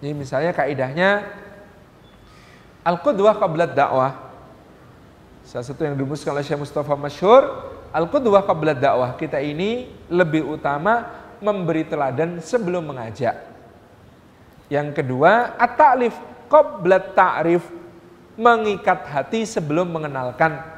[0.00, 1.24] Jadi misalnya kaidahnya
[2.84, 4.24] al qudwah qablat dakwah.
[5.46, 7.42] Salah satu yang dirumuskan oleh Syekh Mustafa Masyur,
[7.92, 9.14] al qudwah qablat dakwah.
[9.14, 11.06] Kita ini lebih utama
[11.42, 13.36] memberi teladan sebelum mengajak.
[14.66, 16.14] Yang kedua, at-ta'lif
[16.50, 17.62] qablat ta'rif,
[18.34, 20.76] mengikat hati sebelum mengenalkan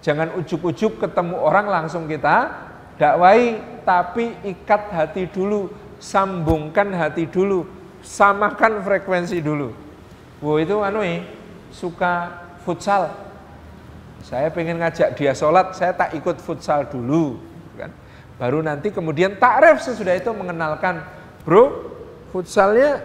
[0.00, 2.48] Jangan ujuk-ujuk ketemu orang langsung kita
[2.96, 5.68] dakwai, tapi ikat hati dulu,
[6.00, 7.68] sambungkan hati dulu,
[8.00, 9.76] samakan frekuensi dulu.
[10.40, 11.04] Wow itu anu
[11.68, 12.32] suka
[12.64, 13.12] futsal.
[14.20, 17.40] Saya pengen ngajak dia sholat, saya tak ikut futsal dulu.
[17.76, 17.90] Kan?
[18.36, 21.04] Baru nanti kemudian takrif sesudah itu mengenalkan,
[21.44, 21.92] bro,
[22.32, 23.04] futsalnya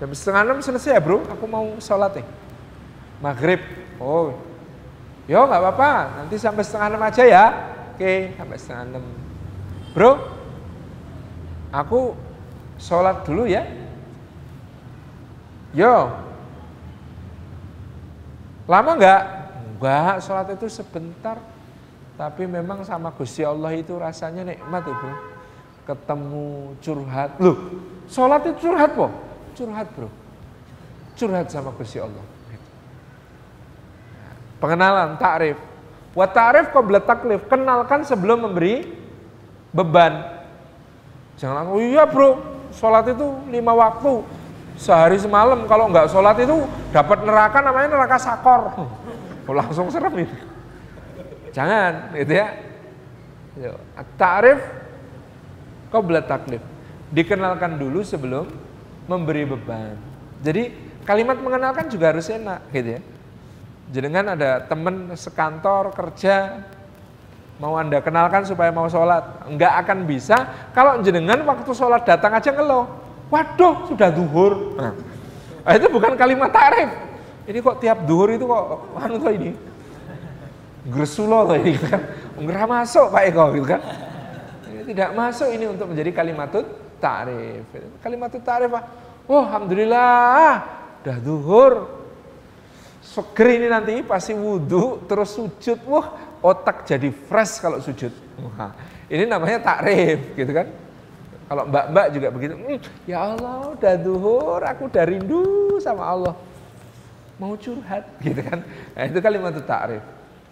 [0.00, 2.26] jam setengah enam selesai ya bro, aku mau sholat nih.
[3.20, 3.60] Maghrib,
[3.96, 4.36] oh,
[5.24, 5.90] yo nggak apa-apa,
[6.20, 7.44] nanti sampai setengah enam aja ya.
[7.94, 9.04] Oke, sampai setengah enam.
[9.94, 10.12] Bro,
[11.70, 12.12] aku
[12.76, 13.62] sholat dulu ya.
[15.74, 16.10] Yo,
[18.66, 19.43] lama nggak?
[19.84, 21.36] Enggak, sholat itu sebentar.
[22.16, 25.10] Tapi memang sama Gusti Allah itu rasanya nikmat ibu.
[25.84, 27.36] Ketemu curhat.
[27.36, 29.12] Loh, sholat itu curhat po?
[29.52, 30.08] Curhat bro.
[31.20, 32.24] Curhat sama Gusti Allah.
[34.56, 35.60] Pengenalan, takrif.
[36.16, 37.44] Wa ta'rif qabla taklif.
[37.44, 38.88] Kenalkan sebelum memberi
[39.68, 40.32] beban.
[41.36, 42.40] Jangan langsung, iya bro,
[42.72, 44.24] sholat itu lima waktu.
[44.80, 48.72] Sehari semalam, kalau nggak sholat itu dapat neraka namanya neraka sakor.
[49.44, 50.36] Oh, langsung serem ini.
[51.52, 52.48] Jangan, gitu ya.
[54.18, 54.58] Ta'rif
[55.92, 56.64] qabla taklif.
[57.14, 58.50] Dikenalkan dulu sebelum
[59.06, 59.94] memberi beban.
[60.42, 60.72] Jadi
[61.06, 63.00] kalimat mengenalkan juga harus enak, gitu ya.
[63.92, 66.64] Jenengan ada teman sekantor kerja
[67.60, 70.34] mau anda kenalkan supaya mau sholat, nggak akan bisa
[70.74, 72.88] kalau jenengan waktu sholat datang aja ngeluh.
[73.30, 74.74] Waduh, sudah duhur.
[74.74, 76.90] Nah, itu bukan kalimat tarif.
[77.44, 79.52] Ini kok tiap duhur itu kok anu ini
[80.84, 82.00] Gresulo loh ini kan.
[82.36, 83.80] Enggak masuk Pak Eko gitu kan.
[84.68, 86.66] Ini tidak masuk ini untuk menjadi kalimatut
[87.00, 87.64] ta'rif.
[88.04, 88.84] Kalimatut ta'rif Pak.
[89.24, 90.60] Oh, alhamdulillah
[91.00, 91.72] udah duhur.
[93.00, 95.80] Seger ini nanti pasti wudhu terus sujud.
[95.88, 98.12] Wah, otak jadi fresh kalau sujud.
[98.44, 98.76] Wah,
[99.08, 100.68] ini namanya takrif gitu kan.
[101.48, 102.54] Kalau mbak-mbak juga begitu.
[102.60, 105.44] Mmm, ya Allah, udah duhur, aku udah rindu
[105.80, 106.34] sama Allah.
[107.38, 108.62] Mau curhat gitu kan.
[108.94, 110.02] Nah, itu kalimat takrif.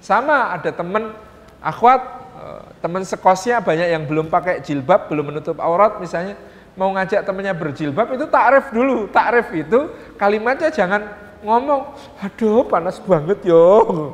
[0.02, 1.14] Sama ada teman
[1.62, 2.02] akhwat,
[2.42, 6.34] eh, teman sekosnya banyak yang belum pakai jilbab, belum menutup aurat misalnya,
[6.74, 9.06] mau ngajak temannya berjilbab itu takrif dulu.
[9.12, 11.06] Takrif itu kalimatnya jangan
[11.46, 14.10] ngomong, aduh panas banget yo.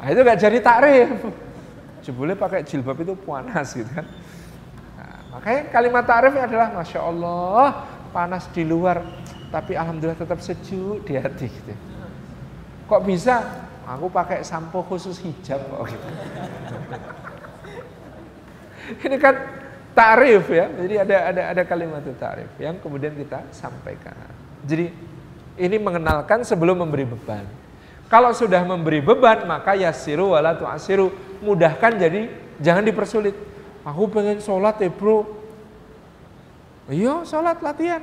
[0.00, 1.10] Nah, itu gak jadi takrif.
[2.02, 4.06] Jebule pakai jilbab itu panas gitu kan.
[4.98, 7.66] Nah, makanya kalimat takrifnya adalah Masya Allah,
[8.10, 9.02] panas di luar,
[9.52, 11.76] tapi Alhamdulillah tetap sejuk di hati gitu.
[12.88, 13.68] Kok bisa?
[13.84, 16.08] Aku pakai sampo khusus hijab kok gitu.
[19.06, 19.34] Ini kan
[19.92, 20.72] tarif ya.
[20.72, 24.16] Jadi ada ada ada kalimat tarif yang kemudian kita sampaikan.
[24.64, 24.88] Jadi
[25.60, 27.44] ini mengenalkan sebelum memberi beban.
[28.08, 31.12] Kalau sudah memberi beban maka yasiru wala tu'asiru.
[31.44, 32.30] Mudahkan jadi
[32.62, 33.34] jangan dipersulit.
[33.82, 35.26] Aku pengen sholat ya bro.
[36.88, 38.02] Iya sholat latihan.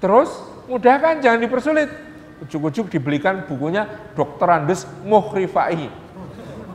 [0.00, 0.32] Terus
[0.66, 1.90] mudahkan jangan dipersulit.
[2.40, 3.84] Ujuk-ujuk dibelikan bukunya
[4.16, 5.92] Dokter Andes Muhrifai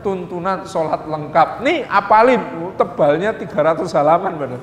[0.05, 1.65] tuntunan sholat lengkap.
[1.65, 2.37] Nih apalin?
[2.77, 4.61] Tebalnya 300 halaman benar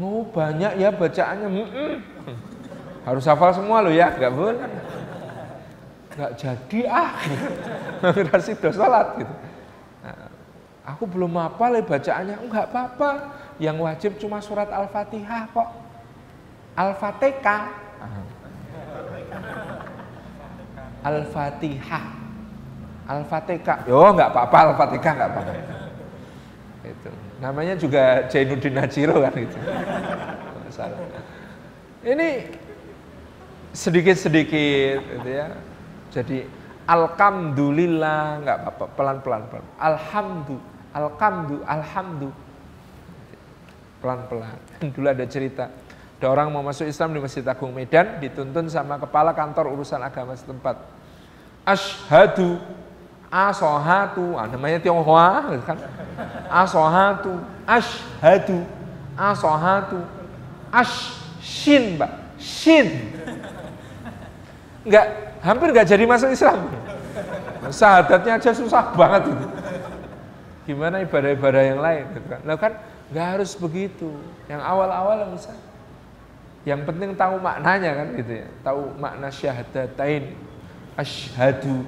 [0.00, 1.48] oh banyak ya bacaannya.
[1.50, 1.94] Mm -mm.
[3.04, 4.68] harus hafal semua lo ya nggak boleh.
[6.14, 7.10] Nggak jadi ah.
[8.00, 9.34] Durasi do sholat gitu.
[10.00, 10.28] Nah,
[10.88, 12.36] aku belum apa ya bacaannya.
[12.48, 13.10] Nggak apa-apa.
[13.62, 15.68] Yang wajib cuma surat al-fatihah kok
[16.74, 17.84] al-fatihah
[21.04, 22.04] Al-Fatihah.
[23.04, 23.78] Al-Fatihah.
[23.84, 25.52] Yo nggak apa-apa Al-Fatihah nggak apa-apa.
[26.84, 27.10] Itu.
[27.44, 29.58] Namanya juga Jainuddin Najiro kan itu.
[32.04, 32.28] Ini
[33.76, 35.52] sedikit-sedikit gitu ya.
[36.08, 36.48] Jadi
[36.88, 39.64] alhamdulillah nggak apa-apa pelan-pelan pelan.
[39.76, 40.56] Alhamdu,
[40.96, 42.28] alhamdu, alhamdu.
[44.00, 44.56] Pelan-pelan.
[44.80, 45.68] Dulu ada cerita
[46.18, 50.32] ada orang mau masuk Islam di Masjid Agung Medan dituntun sama kepala kantor urusan agama
[50.32, 50.80] setempat.
[51.66, 52.56] Ashadu
[53.34, 55.78] asohatu, ah, namanya Tionghoa kan?
[56.46, 58.62] Asohatu, ashadu,
[59.18, 59.98] asohatu,
[60.70, 63.10] ash, shin, mbak, shin.
[64.86, 66.70] Enggak, hampir enggak jadi masuk Islam.
[67.74, 69.46] Sahadatnya aja susah banget itu.
[70.70, 72.04] Gimana ibadah-ibadah yang lain?
[72.14, 72.40] Gitu kan?
[72.46, 72.72] Nah kan
[73.10, 74.14] nggak harus begitu.
[74.46, 75.73] Yang awal-awal misalnya
[76.64, 78.48] yang penting tahu maknanya kan gitu ya.
[78.64, 80.32] Tahu makna syahadatain.
[80.96, 81.84] Asyhadu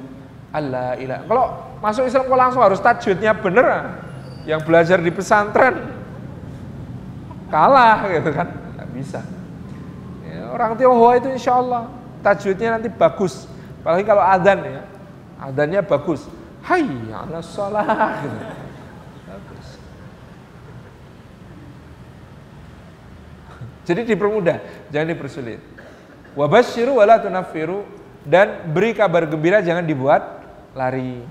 [0.53, 1.25] alla ilah.
[1.25, 1.45] Kalau
[1.81, 3.65] masuk Islam kok langsung harus tajwidnya bener.
[3.65, 3.85] Ah.
[4.47, 5.77] Yang belajar di pesantren
[7.49, 8.53] kalah gitu kan.
[8.77, 9.21] Nggak bisa.
[10.29, 11.89] Ya, orang Tionghoa itu insya Allah
[12.21, 13.49] tajwidnya nanti bagus.
[13.81, 14.83] Apalagi kalau adzan ya.
[15.41, 16.29] Adzannya bagus.
[16.61, 18.66] Hai ala sholat gitu.
[23.87, 25.63] Jadi dipermudah, jangan dipersulit.
[26.35, 27.87] Wabashiru wala tunafiru
[28.27, 30.43] dan beri kabar gembira jangan dibuat
[30.75, 31.23] lari.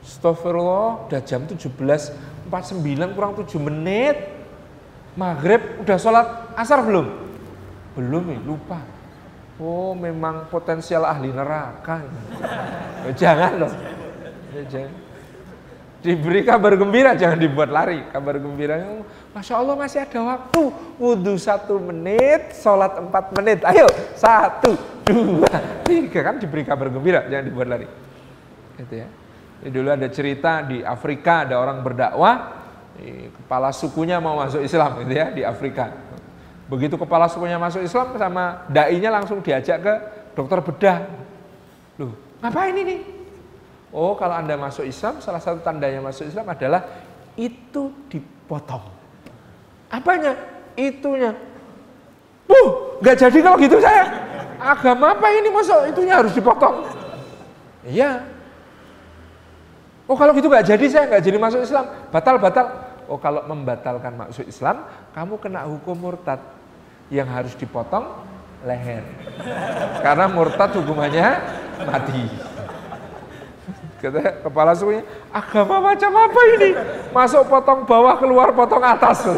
[0.00, 2.48] Astagfirullah, udah jam 17.49
[3.12, 4.16] kurang 7 menit.
[5.18, 7.10] Maghrib udah sholat asar belum?
[7.98, 8.78] Belum nih, lupa.
[9.60, 12.00] Oh memang potensial ahli neraka.
[13.12, 13.72] Jangan loh.
[14.70, 14.94] Jangan.
[16.00, 18.00] Diberi kabar gembira, jangan dibuat lari.
[18.08, 20.62] Kabar gembiranya, Masya Allah masih ada waktu.
[20.98, 23.62] Wudhu satu menit, sholat empat menit.
[23.62, 23.86] Ayo,
[24.18, 24.74] satu,
[25.06, 25.54] dua,
[25.86, 26.20] tiga.
[26.26, 27.86] Kan diberi kabar gembira, jangan dibuat lari.
[28.74, 29.08] Gitu ya.
[29.60, 32.58] Jadi dulu ada cerita di Afrika, ada orang berdakwah,
[33.44, 35.94] kepala sukunya mau masuk Islam gitu ya, di Afrika.
[36.66, 39.94] Begitu kepala sukunya masuk Islam sama dai-nya langsung diajak ke
[40.34, 40.98] dokter bedah.
[42.00, 43.04] Loh, ngapain ini?
[43.90, 46.86] Oh, kalau Anda masuk Islam, salah satu tandanya masuk Islam adalah
[47.36, 48.99] itu dipotong.
[49.90, 50.38] Apanya?
[50.78, 51.34] Itunya.
[52.46, 54.06] Uh, nggak jadi kalau gitu saya.
[54.60, 56.86] Agama apa ini masuk itunya harus dipotong?
[57.84, 58.22] Iya.
[60.10, 62.66] Oh kalau gitu nggak jadi saya nggak jadi masuk Islam, batal batal.
[63.10, 66.38] Oh kalau membatalkan masuk Islam, kamu kena hukum murtad
[67.10, 68.06] yang harus dipotong
[68.66, 69.02] leher.
[70.02, 71.28] Karena murtad hukumannya
[71.86, 72.26] mati.
[74.00, 76.70] Kata kepala sukunya, agama macam apa ini?
[77.12, 79.28] Masuk potong bawah, keluar potong atas.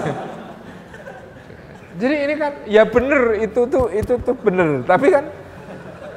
[2.01, 4.85] Jadi ini kan ya benar itu tuh itu tuh benar.
[4.85, 5.25] Tapi kan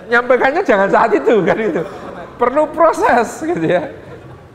[0.07, 1.84] nyampaikannya jangan saat itu kan itu.
[2.35, 3.91] Perlu proses gitu ya.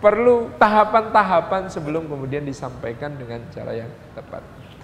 [0.01, 4.41] Perlu tahapan-tahapan sebelum kemudian disampaikan dengan cara yang tepat.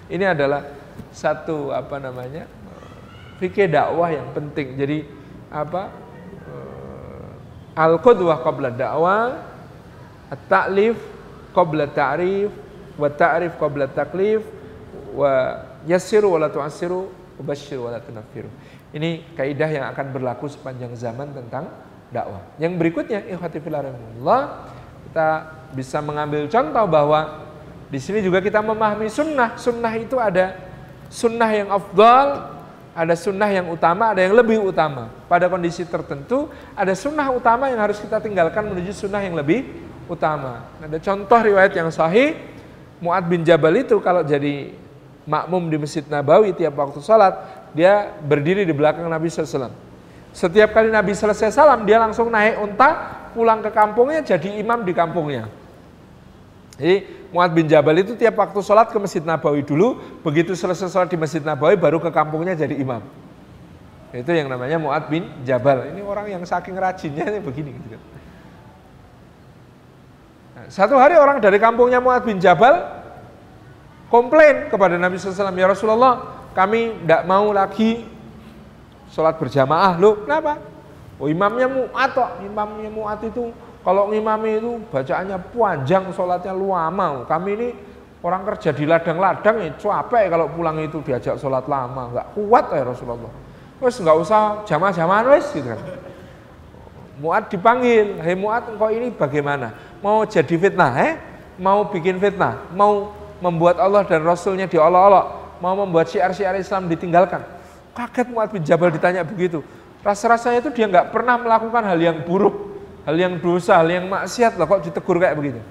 [0.07, 0.61] Ini adalah
[1.09, 2.45] satu apa namanya
[3.41, 4.77] fikih dakwah yang penting.
[4.77, 4.97] Jadi
[5.49, 5.89] apa
[7.77, 9.37] Al-qudwah qabla da'wah,
[10.33, 10.97] at-ta'lif
[11.53, 12.49] qabla ta'rif,
[12.97, 14.41] wa ta'rif qabla taklif,
[15.13, 18.51] wa yassiru wa la tu'assiru, wa basyiru wa la tunaffiru.
[18.91, 21.71] Ini kaidah yang akan berlaku sepanjang zaman tentang
[22.11, 22.43] dakwah.
[22.59, 23.81] Yang berikutnya, ikhwati fillah
[25.07, 25.27] kita
[25.71, 27.47] bisa mengambil contoh bahwa
[27.87, 29.55] di sini juga kita memahami sunnah.
[29.55, 30.55] Sunnah itu ada
[31.07, 32.51] sunnah yang afdal,
[32.91, 35.07] ada sunnah yang utama, ada yang lebih utama.
[35.31, 39.67] Pada kondisi tertentu, ada sunnah utama yang harus kita tinggalkan menuju sunnah yang lebih
[40.07, 40.67] utama.
[40.83, 42.35] Ada contoh riwayat yang sahih,
[43.03, 44.73] Mu'ad bin Jabal itu kalau jadi
[45.27, 47.35] makmum di Masjid Nabawi tiap waktu salat,
[47.75, 49.69] dia berdiri di belakang Nabi SAW.
[50.31, 52.89] Setiap kali Nabi selesai salam, dia langsung naik unta,
[53.35, 55.51] pulang ke kampungnya, jadi imam di kampungnya.
[56.77, 61.09] Jadi Muad bin Jabal itu tiap waktu sholat ke Masjid Nabawi dulu, begitu selesai sholat
[61.11, 63.03] di Masjid Nabawi baru ke kampungnya jadi imam.
[64.15, 65.91] Itu yang namanya Muad bin Jabal.
[65.91, 67.75] Ini orang yang saking rajinnya ini begini.
[67.75, 67.97] Gitu.
[67.97, 68.01] Kan.
[70.55, 72.87] Nah, satu hari orang dari kampungnya Muad bin Jabal
[74.07, 78.07] komplain kepada Nabi SAW, ya Rasulullah, kami tidak mau lagi
[79.11, 79.95] sholat berjamaah.
[79.99, 80.59] Loh, kenapa?
[81.17, 81.65] Oh imamnya
[82.13, 83.49] kok, imamnya Mu'ad itu
[83.81, 87.25] kalau ngimami itu bacaannya panjang, sholatnya lama.
[87.25, 87.67] Kami ini
[88.21, 92.13] orang kerja di ladang-ladang ya capek kalau pulang itu diajak sholat lama.
[92.13, 93.33] Enggak kuat ya Rasulullah.
[93.81, 95.81] Wes nggak usah jamaah-jamaah wes gitu kan.
[97.17, 99.73] Muat dipanggil, hei Muat engkau ini bagaimana?
[100.05, 101.13] Mau jadi fitnah, eh?
[101.57, 102.69] Mau bikin fitnah?
[102.77, 105.59] Mau membuat Allah dan Rasulnya diolok-olok?
[105.61, 107.41] Mau membuat syiar-syiar Islam ditinggalkan?
[107.97, 109.65] Kaget Muat bin Jabal ditanya begitu.
[110.05, 112.77] Rasa-rasanya itu dia nggak pernah melakukan hal yang buruk
[113.07, 115.63] hal yang dosa, hal yang maksiat lah kok ditegur kayak begitu.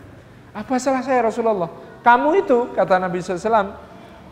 [0.57, 1.69] Apa salah saya Rasulullah?
[2.01, 3.77] Kamu itu kata Nabi SAW,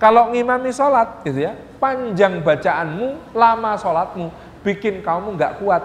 [0.00, 4.32] kalau ngimami sholat gitu ya, panjang bacaanmu, lama sholatmu,
[4.64, 5.84] bikin kamu nggak kuat.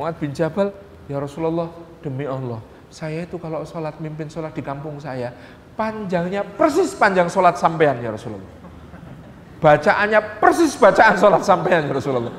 [0.00, 0.72] Muad bin Jabal,
[1.12, 1.68] ya Rasulullah,
[2.00, 5.36] demi Allah, saya itu kalau sholat mimpin sholat di kampung saya,
[5.74, 8.50] panjangnya persis panjang sholat sampean ya Rasulullah.
[9.58, 12.34] Bacaannya persis bacaan sholat sampean ya Rasulullah.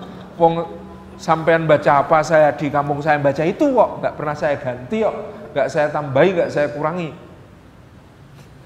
[1.16, 3.90] Sampean baca apa saya di kampung saya baca itu kok.
[4.04, 5.16] Nggak pernah saya ganti kok.
[5.56, 7.10] Nggak saya tambahi nggak saya kurangi.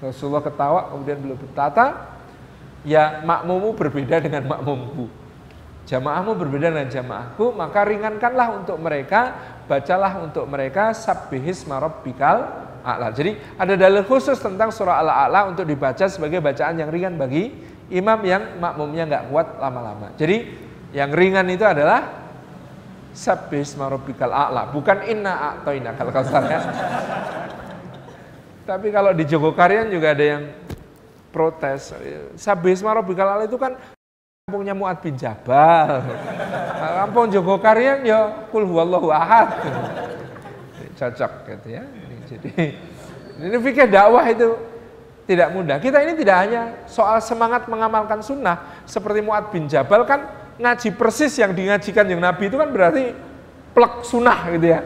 [0.00, 2.16] Rasulullah ketawa kemudian beliau berkata
[2.82, 5.06] ya makmumu berbeda dengan makmumku.
[5.90, 9.34] Jamaahmu berbeda dengan jamaahku maka ringankanlah untuk mereka
[9.66, 16.06] bacalah untuk mereka sabbihis marabbikal a'la jadi ada dalil khusus tentang surah al-a'la untuk dibaca
[16.08, 17.52] sebagai bacaan yang ringan bagi
[17.90, 20.46] imam yang makmumnya nggak kuat lama-lama jadi
[20.90, 22.20] yang ringan itu adalah
[23.10, 26.62] Sabis marobikal a'la, bukan inna a'toina kalau kautsar ya.
[28.62, 30.42] Tapi kalau di Jogokarian juga ada yang
[31.34, 31.90] protes.
[32.38, 33.74] Sabis marobikal a'la itu kan
[34.46, 36.06] kampungnya Mu'ad bin Jabal.
[37.02, 39.58] Kampung Jogokarian ya kul huwallahu ahad.
[40.94, 41.82] Cocok gitu ya.
[42.30, 42.78] Jadi
[43.42, 44.54] ini fikih dakwah itu
[45.30, 45.78] Tidak mudah.
[45.78, 48.82] Kita ini tidak hanya soal semangat mengamalkan sunnah.
[48.82, 50.26] Seperti Mu'ad bin Jabal kan
[50.58, 53.14] ngaji persis yang dingajikan yang Nabi itu kan berarti
[53.70, 54.82] plek sunnah gitu ya.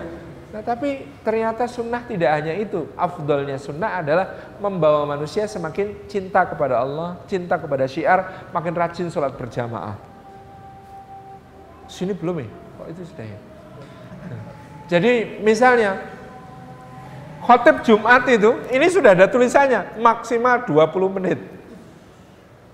[0.52, 2.92] Nah, tapi ternyata sunnah tidak hanya itu.
[2.92, 9.32] Afdolnya sunnah adalah membawa manusia semakin cinta kepada Allah, cinta kepada syiar, makin rajin sholat
[9.40, 9.96] berjamaah.
[11.88, 12.48] Sini belum ya?
[12.52, 13.38] Kok itu sudah ya?
[14.92, 15.96] Jadi misalnya
[17.44, 21.38] khotib Jumat itu, ini sudah ada tulisannya, maksimal 20 menit.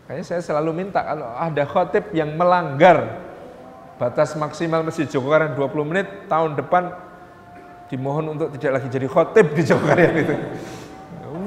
[0.06, 3.22] Kayaknya saya selalu minta kalau ada khotib yang melanggar
[3.98, 6.94] batas maksimal Masjid Jogokaryan 20 menit, tahun depan
[7.90, 10.34] dimohon untuk tidak lagi jadi khotib di Jogokaryan itu.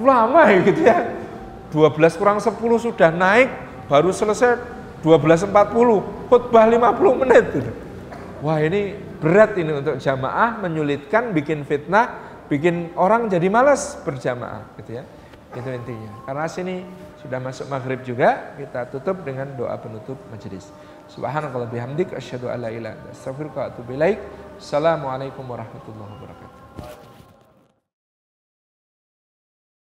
[0.04, 1.00] Lama ya gitu ya.
[1.72, 3.50] 12 kurang 10 sudah naik,
[3.90, 4.62] baru selesai
[5.02, 7.45] 12.40, khutbah 50 menit.
[7.52, 7.72] Gitu.
[8.44, 15.02] Wah ini berat ini untuk jamaah, menyulitkan, bikin fitnah, bikin orang jadi malas berjamaah gitu
[15.02, 15.04] ya.
[15.54, 16.10] Itu intinya.
[16.26, 16.86] Karena sini
[17.22, 20.70] sudah masuk maghrib juga, kita tutup dengan doa penutup majelis.
[21.10, 24.20] Subhanakallah bihamdik asyhadu alla ilaha illa astaghfiruka wa atubu ilaik.
[24.58, 26.43] Assalamualaikum warahmatullahi wabarakatuh.